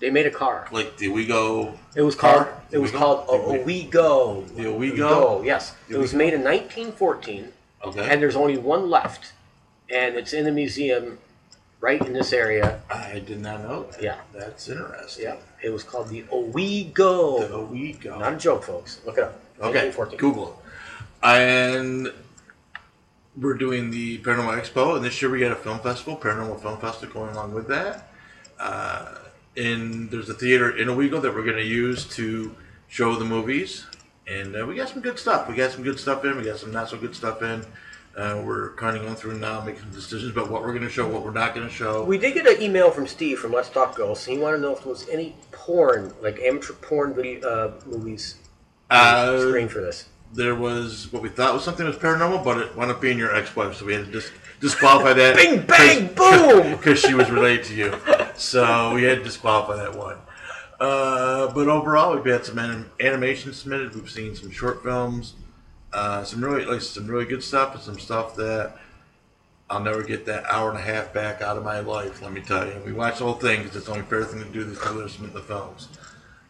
[0.00, 0.68] They made a car.
[0.72, 1.78] Like the Owego.
[1.94, 2.44] It was called.
[2.46, 2.62] Car?
[2.70, 2.98] It was Owego?
[2.98, 4.56] called Owego.
[4.56, 5.44] The Owego?
[5.44, 7.52] Yes, The it was made in 1914,
[7.84, 8.08] Okay.
[8.10, 9.32] and there's only one left,
[9.90, 11.18] and it's in the museum
[11.86, 12.80] right in this area.
[12.90, 14.02] I did not know that.
[14.02, 14.18] Yeah.
[14.32, 15.24] That's interesting.
[15.24, 17.48] Yeah, it was called the Owego.
[17.48, 18.18] The Owego.
[18.18, 19.00] Not a joke, folks.
[19.06, 19.40] Look it up.
[19.60, 20.54] Okay, Google it.
[21.22, 22.12] And
[23.36, 26.78] we're doing the Paranormal Expo, and this year we got a film festival, Paranormal Film
[26.78, 28.10] Festival, going along with that.
[28.58, 29.18] Uh,
[29.56, 32.54] and there's a theater in Owego that we're going to use to
[32.88, 33.86] show the movies,
[34.26, 35.48] and uh, we got some good stuff.
[35.48, 36.36] We got some good stuff in.
[36.36, 37.64] We got some not so good stuff in.
[38.16, 41.06] Uh, we're kind of going through now, making decisions about what we're going to show,
[41.06, 42.02] what we're not going to show.
[42.02, 44.62] We did get an email from Steve from Let's Talk Girls, and He wanted to
[44.62, 48.36] know if there was any porn, like amateur porn video uh, movies,
[48.88, 50.06] Uh, screen for this.
[50.32, 53.18] there was what we thought was something that was paranormal, but it wound up being
[53.18, 54.30] your ex-wife, so we had to dis-
[54.62, 55.36] disqualify that.
[55.40, 56.72] Bing, bang, boom!
[56.78, 57.94] Because she was related to you,
[58.34, 60.16] so we had to disqualify that one.
[60.80, 63.94] Uh, but overall, we've had some anim- animation submitted.
[63.94, 65.34] We've seen some short films,
[65.96, 68.76] uh, some really like some really good stuff, and some stuff that
[69.70, 72.20] I'll never get that hour and a half back out of my life.
[72.20, 74.44] Let me tell you, we watched the whole thing because it's the only fair thing
[74.44, 74.62] to do.
[74.62, 75.88] This to submit the films.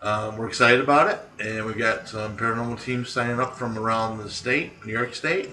[0.03, 4.19] Um, we're excited about it, and we got some paranormal teams signing up from around
[4.19, 5.51] the state, New York State.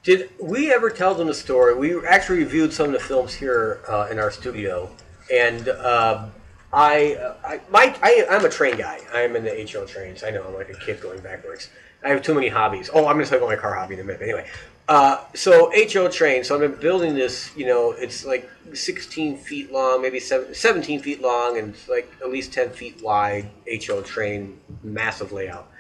[0.04, 1.76] Did we ever tell them the story?
[1.76, 4.90] We actually reviewed some of the films here uh, in our studio,
[5.32, 6.32] and um
[6.74, 9.00] I, uh, I, my, I, I'm a train guy.
[9.14, 10.24] I'm in the HO trains.
[10.24, 11.70] I know I'm like a kid going backwards.
[12.04, 12.90] I have too many hobbies.
[12.94, 14.22] Oh, I'm going to talk about my car hobby in a minute.
[14.22, 14.48] Anyway,
[14.88, 16.44] uh, so HO train.
[16.44, 17.56] So I've been building this.
[17.56, 22.30] You know, it's like 16 feet long, maybe seven, 17 feet long, and like at
[22.32, 23.50] least 10 feet wide.
[23.88, 25.72] HO train, massive layout.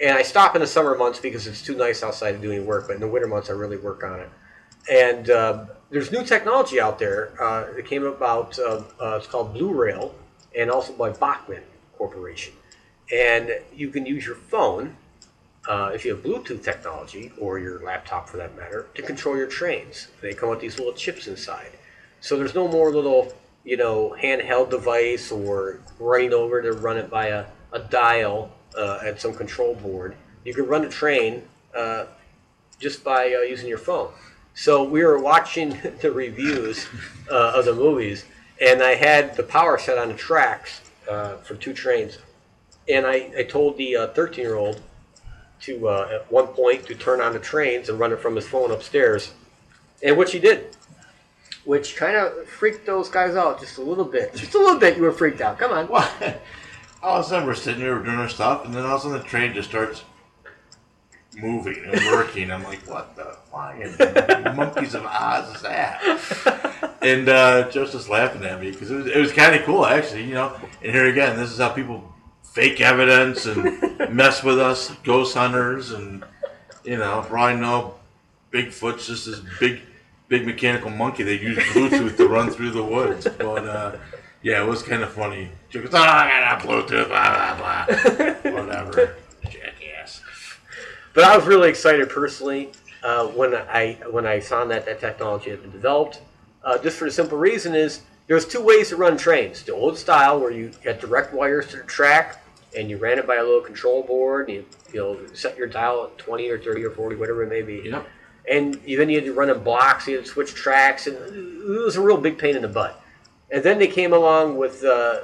[0.00, 2.64] And I stop in the summer months because it's too nice outside to do any
[2.64, 2.86] work.
[2.86, 4.30] But in the winter months, I really work on it.
[4.90, 7.32] And uh, there's new technology out there.
[7.42, 8.58] Uh, it came about.
[8.58, 10.12] Uh, uh, it's called BlueRail,
[10.56, 11.62] and also by Bachmann
[11.96, 12.52] Corporation.
[13.12, 14.96] And you can use your phone,
[15.68, 19.46] uh, if you have Bluetooth technology, or your laptop for that matter, to control your
[19.46, 20.08] trains.
[20.20, 21.70] They come with these little chips inside.
[22.20, 23.32] So there's no more little,
[23.64, 29.00] you know, handheld device or running over to run it by a, a dial uh,
[29.04, 30.16] at some control board.
[30.44, 31.42] You can run a train
[31.74, 32.06] uh,
[32.78, 34.12] just by uh, using your phone.
[34.54, 36.86] So we were watching the reviews
[37.30, 38.26] uh, of the movies,
[38.60, 42.18] and I had the power set on the tracks uh, for two trains.
[42.86, 44.82] And I, I told the 13 year old
[45.62, 48.46] to, uh, at one point, to turn on the trains and run it from his
[48.46, 49.32] phone upstairs.
[50.02, 50.76] And which he did.
[51.64, 54.34] Which kind of freaked those guys out just a little bit.
[54.34, 55.58] Just a little bit, you were freaked out.
[55.58, 55.86] Come on.
[55.86, 56.42] What?
[57.02, 59.02] All of a sudden, we're sitting here doing our stuff, and then all of a
[59.02, 60.04] sudden, the train just starts
[61.36, 62.50] moving and working.
[62.50, 63.96] I'm like, what the flying
[64.56, 66.96] monkeys of Oz is that?
[67.02, 70.24] And uh, just laughing at me because it was, it was kind of cool, actually,
[70.24, 70.54] you know.
[70.82, 72.13] And here again, this is how people
[72.54, 76.24] fake evidence and mess with us, ghost hunters, and
[76.84, 77.94] you know, for all I know,
[78.52, 79.80] Bigfoot's just this big,
[80.28, 81.24] big mechanical monkey.
[81.24, 83.66] They use Bluetooth to run through the woods, but.
[83.68, 83.96] Uh,
[84.44, 85.48] yeah, it was kind of funny.
[85.70, 88.52] Joe goes, oh, I got a Bluetooth, blah, blah, blah.
[88.52, 89.16] Whatever.
[89.42, 90.20] Jackass.
[91.14, 92.70] But I was really excited personally
[93.02, 96.20] uh, when I when I found that that technology had been developed.
[96.62, 99.96] Uh, just for the simple reason is there's two ways to run trains: the old
[99.96, 102.43] style where you had direct wires to the track
[102.76, 104.48] and you ran it by a little control board.
[104.48, 107.48] And you you know set your dial at 20 or 30 or 40, whatever it
[107.48, 107.88] may be.
[107.88, 108.06] Yep.
[108.50, 110.06] And you, then you had to run in blocks.
[110.06, 113.00] You had to switch tracks, and it was a real big pain in the butt.
[113.50, 115.20] And then they came along with uh,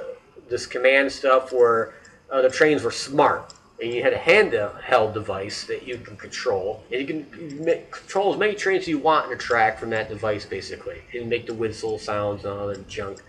[0.49, 1.93] this command stuff where
[2.31, 6.83] uh, the trains were smart, and you had a handheld device that you can control,
[6.91, 10.09] and you can control as many trains as you want in a track from that
[10.09, 13.21] device, basically, and make the whistle sounds and all that junk,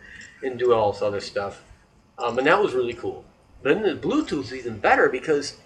[0.43, 1.63] and do all this other stuff.
[2.19, 3.25] Um, and that was really cool.
[3.63, 5.57] Then the Bluetooth is even better because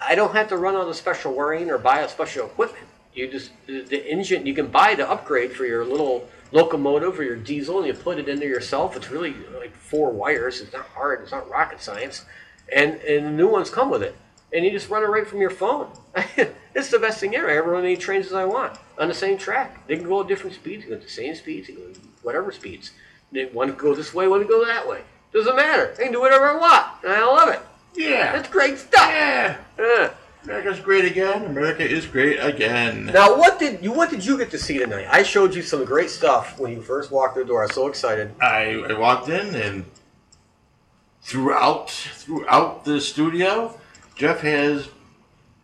[0.00, 2.86] I don't have to run all the special wiring or buy a special equipment.
[3.14, 7.36] You just the, engine you can buy the upgrade for your little locomotive or your
[7.36, 8.94] diesel, and you put it into yourself.
[8.94, 10.60] It's really like four wires.
[10.60, 11.22] It's not hard.
[11.22, 12.26] It's not rocket science,
[12.70, 14.14] and and the new ones come with it,
[14.52, 15.90] and you just run it right from your phone.
[16.76, 17.48] It's the best thing ever.
[17.48, 19.86] I can run any trains as I want on the same track.
[19.86, 21.98] They can go at different speeds, They go at the same speeds, they can go
[22.20, 22.90] whatever speeds.
[23.32, 25.00] They want to go this way, want to go that way.
[25.32, 25.94] Doesn't matter.
[25.98, 27.60] I can do whatever I want, and I love it.
[27.94, 28.32] Yeah.
[28.32, 29.08] That's great stuff.
[29.08, 29.56] Yeah.
[29.78, 30.10] Yeah.
[30.44, 31.44] America's great again.
[31.44, 33.06] America is great again.
[33.06, 35.08] Now, what did you what did you get to see tonight?
[35.10, 37.62] I showed you some great stuff when you first walked through the door.
[37.62, 38.32] I was so excited.
[38.40, 39.84] I, I walked in and
[41.20, 43.76] throughout throughout the studio,
[44.14, 44.88] Jeff has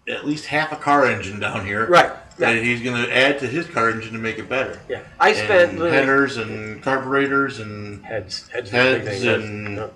[0.08, 1.86] at least half a car engine down here.
[1.86, 2.10] Right.
[2.42, 2.62] That Yeah.
[2.62, 4.80] he's going to add to his car engine to make it better.
[4.88, 5.00] Yeah.
[5.20, 9.28] I spent and literally- headers and carburetors and heads, heads, is a big heads thing.
[9.66, 9.86] and Yeah.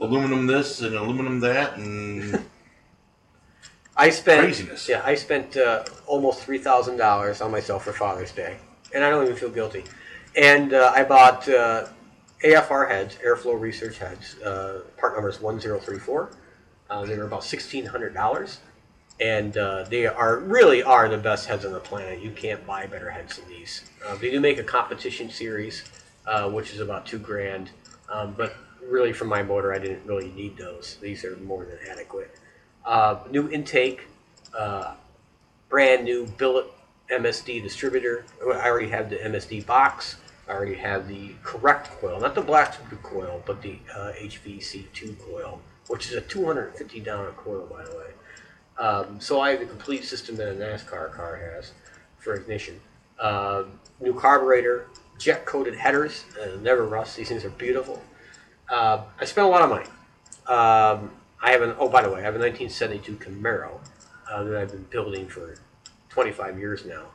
[0.00, 2.44] aluminum this and aluminum that and
[3.96, 4.88] I spent Craziness.
[4.88, 8.56] Yeah, I spent uh, almost three thousand dollars on myself for Father's Day,
[8.94, 9.84] and I don't even feel guilty.
[10.36, 11.86] And uh, I bought uh,
[12.44, 14.38] AFR heads, airflow research heads.
[14.40, 16.32] Uh, part number is one zero three four.
[16.90, 18.58] Uh, they were about sixteen hundred dollars,
[19.20, 22.20] and uh, they are really are the best heads on the planet.
[22.20, 23.82] You can't buy better heads than these.
[24.06, 25.84] Uh, they do make a competition series,
[26.26, 27.70] uh, which is about two grand,
[28.12, 30.98] um, but really for my motor, I didn't really need those.
[31.00, 32.36] These are more than adequate.
[32.84, 34.02] Uh, new intake,
[34.56, 34.94] uh,
[35.68, 36.66] brand new billet
[37.10, 38.24] MSD distributor.
[38.42, 40.16] I already have the MSD box.
[40.48, 45.60] I already have the correct coil, not the black coil, but the uh, HVC2 coil,
[45.88, 48.06] which is a $250 coil, by the way.
[48.78, 51.72] Um, so I have the complete system that a NASCAR car has
[52.18, 52.80] for ignition.
[53.18, 53.64] Uh,
[54.00, 54.86] new carburetor,
[55.18, 57.16] jet coated headers, uh, never rust.
[57.16, 58.02] These things are beautiful.
[58.68, 59.86] Uh, I spent a lot of money.
[60.46, 61.10] Um,
[61.40, 63.78] I have an oh by the way, I have a 1972 Camaro
[64.30, 65.56] uh, that I've been building for
[66.08, 67.06] 25 years now,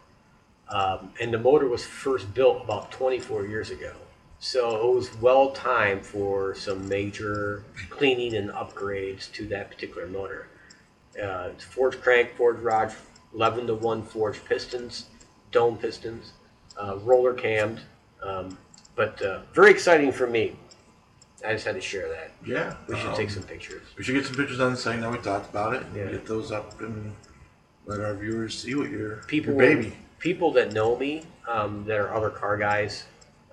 [0.69, 3.93] um, and the motor was first built about 24 years ago.
[4.39, 10.47] So it was well timed for some major cleaning and upgrades to that particular motor.
[11.21, 12.93] Uh, it's forged crank, forged rod,
[13.33, 15.07] 11 to 1 forged pistons,
[15.51, 16.33] dome pistons,
[16.81, 17.81] uh, roller cammed,
[18.23, 18.57] um,
[18.95, 20.55] but uh, very exciting for me.
[21.45, 22.31] I just had to share that.
[22.45, 22.75] yeah.
[22.87, 23.81] We should um, take some pictures.
[23.97, 24.99] We should get some pictures on the site.
[24.99, 25.81] Now we talked about it.
[25.83, 26.11] And Yeah.
[26.11, 27.15] Get those up and
[27.87, 29.97] let our viewers see what your People, your baby.
[30.19, 33.05] people that know me, um, that are other car guys,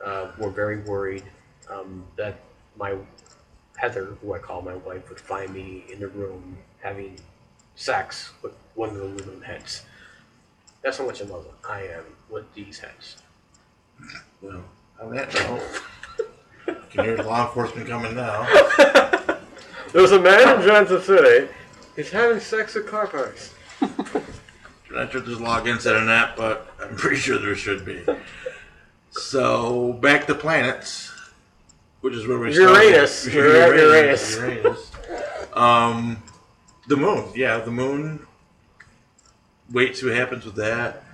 [0.05, 1.25] uh, were very worried
[1.71, 2.39] um, that
[2.77, 2.95] my
[3.77, 7.17] Heather, who I call my wife, would find me in the room having
[7.79, 9.85] sex with one of the aluminum heads.
[10.83, 13.17] That's how much in love I am with these heads.
[14.43, 14.65] Well,
[15.01, 15.63] on that note,
[16.67, 18.45] you can hear the law enforcement coming now.
[19.93, 21.49] There's a man in Johnson City.
[21.97, 23.55] He's having sex with car parts.
[23.81, 23.91] I'm
[24.91, 27.85] not sure if there's law against that or not, but I'm pretty sure there should
[27.85, 28.05] be.
[29.11, 31.13] So back to planets,
[32.01, 33.23] which is where we Uranus.
[33.23, 33.37] started.
[33.37, 34.37] We're at Uranus.
[34.37, 34.91] Uranus.
[35.55, 36.23] Um,
[36.89, 37.31] the moon.
[37.35, 38.27] Yeah, the moon.
[39.71, 41.05] Wait, see what happens with that.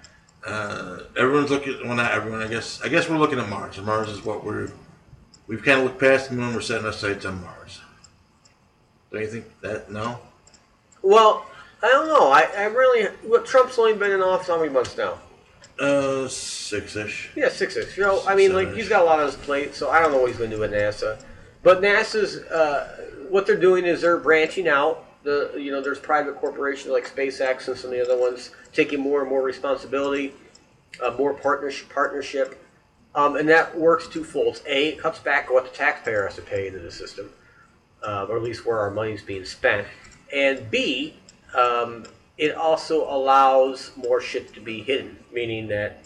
[0.47, 1.77] Uh, everyone's looking.
[1.85, 2.41] Well, not everyone.
[2.41, 2.81] I guess.
[2.83, 3.77] I guess we're looking at Mars.
[3.77, 4.71] And Mars is what we're.
[5.47, 6.55] We've kind of looked past the moon.
[6.55, 7.81] We're setting our sights on Mars.
[9.13, 9.91] Don't you think that?
[9.91, 10.19] No.
[11.03, 11.47] Well,
[11.83, 12.31] I don't know.
[12.31, 13.07] I, I really.
[13.23, 15.19] What Trump's only been in office how many months now?
[15.79, 17.31] Uh, six-ish.
[17.35, 17.97] Yeah, six ish.
[17.97, 20.13] You know, I mean, like he's got a lot on his plate, so I don't
[20.13, 21.21] know what he's going to do with NASA.
[21.65, 25.04] But NASA's uh, what they're doing is they're branching out.
[25.25, 29.01] The you know, there's private corporations like SpaceX and some of the other ones taking
[29.01, 30.35] more and more responsibility,
[31.03, 31.89] uh, more partnership.
[31.89, 32.63] Partnership,
[33.15, 34.63] um, and that works twofold.
[34.67, 37.31] A, it cuts back what the taxpayer has to pay into the system,
[38.07, 39.87] uh, or at least where our money's being spent.
[40.33, 41.15] And B,
[41.57, 42.05] um,
[42.37, 46.05] it also allows more shit to be hidden, meaning that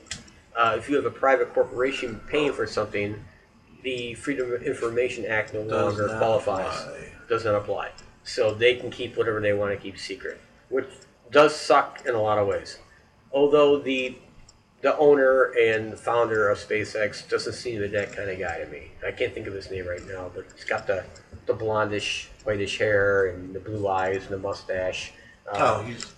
[0.57, 3.25] uh, if you have a private corporation paying for something,
[3.83, 6.83] the Freedom of Information Act no Does longer qualifies.
[6.83, 7.13] apply.
[7.29, 7.91] Does not apply.
[8.29, 10.87] So they can keep whatever they want to keep secret, which
[11.31, 12.79] does suck in a lot of ways.
[13.33, 14.17] Although the
[14.83, 18.91] the owner and founder of SpaceX doesn't seem be that kind of guy to me.
[19.05, 21.05] I can't think of his name right now, but he's got the
[21.47, 25.13] the blondish, whitish hair and the blue eyes and the mustache.
[25.51, 26.13] Uh, Oh, he's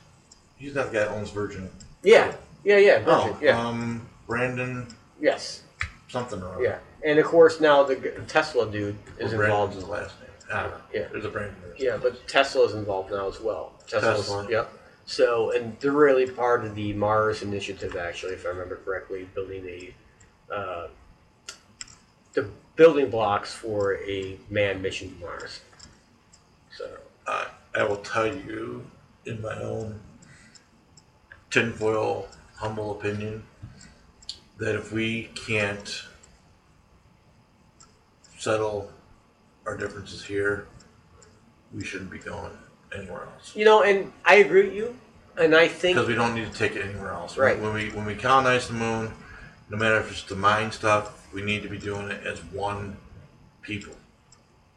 [0.58, 1.70] he's not the guy that owns Virgin.
[2.02, 2.34] yeah,
[2.64, 4.88] yeah, yeah, Oh, yeah, um, Brandon
[5.20, 5.62] yes,
[6.08, 6.62] something or other.
[6.64, 6.78] yeah.
[7.04, 7.94] And of course now the
[8.26, 9.74] Tesla dude is Or involved.
[9.74, 10.29] Brandon's his last name.
[10.52, 10.80] I don't know.
[10.92, 11.08] Yeah.
[11.12, 11.56] There's a Brandon.
[11.62, 11.74] there.
[11.78, 13.72] Yeah, but Tesla's involved now as well.
[13.86, 14.50] Tesla's, Tesla.
[14.50, 14.72] Yep.
[15.06, 19.66] So, and they're really part of the Mars initiative, actually, if I remember correctly, building
[19.66, 19.94] a
[20.54, 20.88] uh,
[22.32, 25.60] the building blocks for a manned mission to Mars.
[26.76, 26.96] So,
[27.26, 28.88] I, I will tell you,
[29.26, 30.00] in my own
[31.50, 33.42] tinfoil humble opinion,
[34.58, 36.04] that if we can't
[38.38, 38.90] settle
[39.70, 40.66] our differences here,
[41.72, 42.50] we shouldn't be going
[42.94, 43.54] anywhere else.
[43.54, 44.96] you know, and I agree with you.
[45.38, 47.36] and I think because we don't need to take it anywhere else.
[47.36, 47.58] Right.
[47.58, 49.12] When we when we colonize the moon,
[49.70, 52.96] no matter if it's to mine stuff, we need to be doing it as one
[53.62, 53.94] people.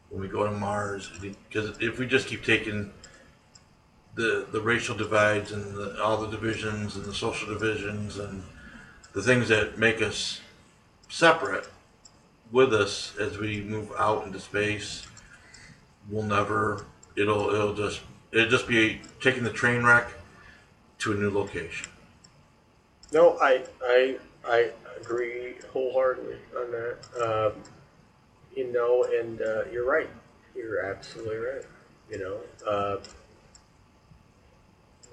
[0.09, 2.91] When we go to Mars, because if we just keep taking
[4.13, 8.43] the the racial divides and the, all the divisions and the social divisions and
[9.13, 10.39] the things that make us
[11.09, 11.67] separate
[12.53, 15.05] with us as we move out into space,
[16.09, 16.85] we'll never.
[17.17, 18.01] It'll it'll just
[18.31, 20.07] it'll just be taking the train wreck
[20.99, 21.89] to a new location.
[23.11, 26.97] No, I I I agree wholeheartedly on that.
[27.21, 27.63] Um,
[28.55, 30.09] you know, and uh, you're right.
[30.55, 31.65] You're absolutely right.
[32.11, 32.37] You know,
[32.69, 32.97] uh,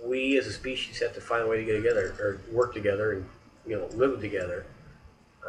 [0.05, 3.13] we as a species have to find a way to get together or work together
[3.13, 3.27] and
[3.67, 4.67] you know live together.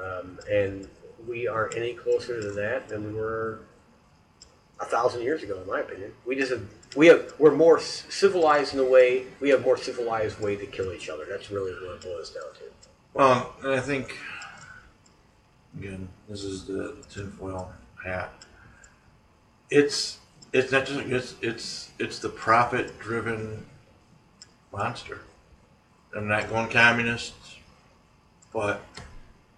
[0.02, 0.88] Um, and
[1.28, 3.60] we aren't any closer to that than we were
[4.80, 6.12] a thousand years ago, in my opinion.
[6.26, 6.64] We just have,
[6.96, 9.26] we have we're more civilized in a way.
[9.40, 11.26] We have more civilized way to kill each other.
[11.30, 12.62] That's really what it boils down to.
[13.14, 14.18] Well, and I think
[15.78, 17.72] again, this is the tinfoil
[18.04, 18.34] hat.
[19.70, 20.20] It's
[20.54, 23.66] it's not just it's it's it's the profit driven
[24.74, 25.22] monster.
[26.16, 27.34] I'm not going communist,
[28.52, 28.82] but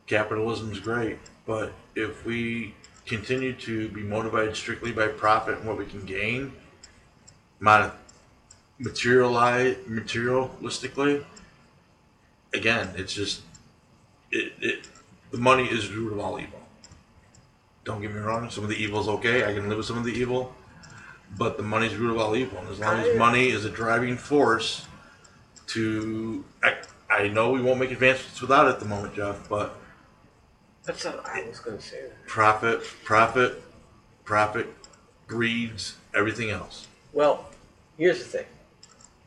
[0.06, 1.18] capitalism's great.
[1.46, 2.74] But if we
[3.06, 6.54] continue to be motivated strictly by profit and what we can gain,
[8.80, 11.26] materialize materialistically,
[12.54, 13.42] again, it's just
[14.32, 14.88] it, it
[15.32, 16.60] the money is the root of all evil.
[17.84, 19.44] Don't get me wrong, some of the evil is okay.
[19.44, 20.54] I can live with some of the evil,
[21.38, 22.60] but the money's the root of all evil.
[22.60, 24.86] And as long as money is a driving force
[25.68, 26.76] to, I,
[27.10, 29.76] I know we won't make advancements without it at the moment, Jeff, but
[30.86, 33.62] That's what I was going to say profit, profit,
[34.26, 34.68] profit
[35.28, 36.88] breeds everything else.
[37.14, 37.50] Well,
[37.98, 38.46] here's the thing.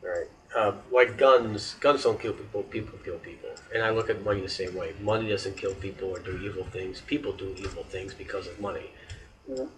[0.03, 0.29] All right.
[0.55, 2.63] Uh, like guns, guns don't kill people.
[2.65, 3.51] People kill people.
[3.75, 4.95] And I look at money the same way.
[5.01, 7.01] Money doesn't kill people or do evil things.
[7.01, 8.91] People do evil things because of money.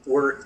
[0.07, 0.45] We're,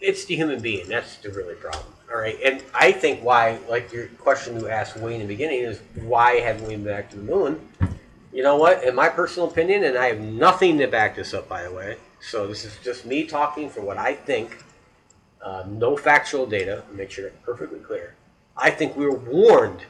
[0.00, 0.88] it's the human being.
[0.88, 1.92] That's the really problem.
[2.10, 2.38] All right.
[2.44, 6.36] And I think why, like your question you asked way in the beginning, is why
[6.36, 7.68] haven't we been back to the moon?
[8.38, 8.84] You know what?
[8.84, 11.96] In my personal opinion, and I have nothing to back this up, by the way.
[12.20, 14.62] So this is just me talking for what I think.
[15.42, 16.84] Uh, no factual data.
[16.92, 18.14] Make sure it's perfectly clear.
[18.56, 19.80] I think we were warned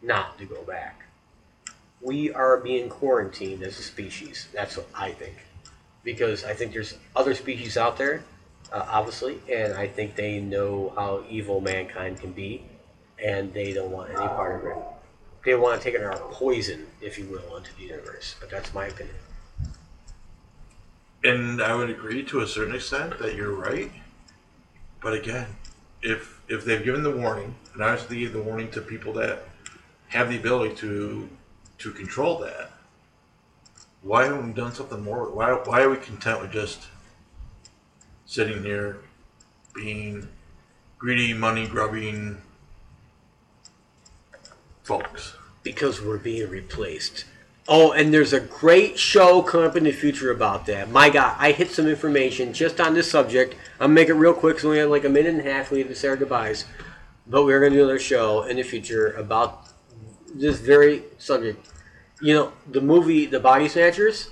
[0.00, 1.04] not to go back.
[2.00, 4.48] We are being quarantined as a species.
[4.54, 5.36] That's what I think.
[6.02, 8.24] Because I think there's other species out there,
[8.72, 12.64] uh, obviously, and I think they know how evil mankind can be,
[13.22, 14.93] and they don't want any part of it.
[15.44, 18.36] They want to take our poison, if you will, into the universe.
[18.40, 19.16] But that's my opinion.
[21.22, 23.90] And I would agree to a certain extent that you're right.
[25.02, 25.46] But again,
[26.02, 29.44] if if they've given the warning, and obviously give the warning to people that
[30.08, 31.28] have the ability to
[31.78, 32.72] to control that,
[34.02, 35.30] why haven't we done something more?
[35.30, 36.86] Why why are we content with just
[38.26, 38.98] sitting here
[39.74, 40.28] being
[40.98, 42.40] greedy, money grubbing
[44.84, 45.34] folks?
[45.64, 47.24] because we're being replaced.
[47.66, 50.90] Oh, and there's a great show coming up in the future about that.
[50.90, 53.54] My God, I hit some information just on this subject.
[53.80, 55.70] I'm gonna make it real quick, so we have like a minute and a half.
[55.70, 56.66] We have to say our goodbyes,
[57.26, 59.68] but we're gonna do another show in the future about
[60.34, 61.66] this very subject.
[62.20, 64.28] You know, the movie The Body Snatchers.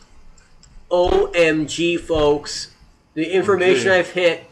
[0.90, 2.72] OMG, folks!
[3.14, 3.98] The information Okay.
[4.00, 4.44] I've hit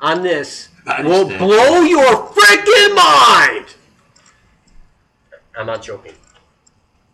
[0.00, 1.38] on this Body will Snatchers.
[1.38, 3.66] blow your freaking mind.
[5.56, 6.14] I'm not joking.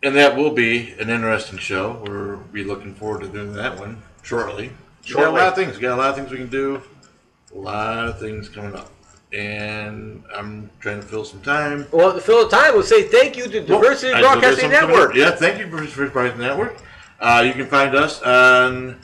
[0.03, 2.01] And that will be an interesting show.
[2.03, 4.71] We'll be looking forward to doing that one shortly.
[5.07, 5.75] We got a lot of things.
[5.75, 6.81] We got a lot of things we can do.
[7.53, 8.91] A lot of things coming up.
[9.33, 11.87] And I'm trying to fill some time.
[11.91, 15.15] Well, to fill the time, we'll say thank you to Diversity got Broadcasting Network.
[15.15, 16.81] Yeah, thank you, Diversity Broadcasting Network.
[17.19, 18.99] Uh, you can find us on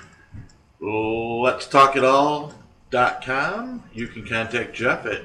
[0.80, 3.84] Let's Talk It All.com.
[3.94, 5.22] You can contact Jeff at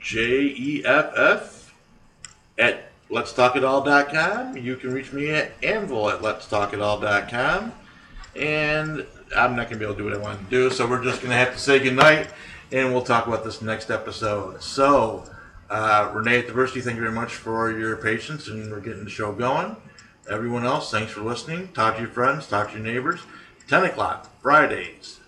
[0.00, 1.74] J E F F
[2.58, 4.56] at Let's Talk It All.com.
[4.56, 7.70] You can reach me at Anvil at Let's Talk It All.com.
[8.34, 9.06] And
[9.36, 11.04] I'm not going to be able to do what I want to do, so we're
[11.04, 12.30] just going to have to say goodnight
[12.72, 14.62] and we'll talk about this next episode.
[14.62, 15.24] So,
[15.68, 19.10] uh, Renee at Diversity, thank you very much for your patience and we're getting the
[19.10, 19.76] show going.
[20.30, 21.68] Everyone else, thanks for listening.
[21.74, 23.20] Talk to your friends, talk to your neighbors.
[23.68, 25.20] 10 o'clock, Fridays.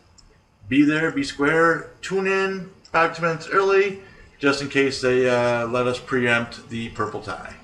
[0.71, 1.91] Be there, be square.
[2.01, 4.01] Tune in five to minutes early
[4.39, 7.57] just in case they uh, let us preempt the purple tie.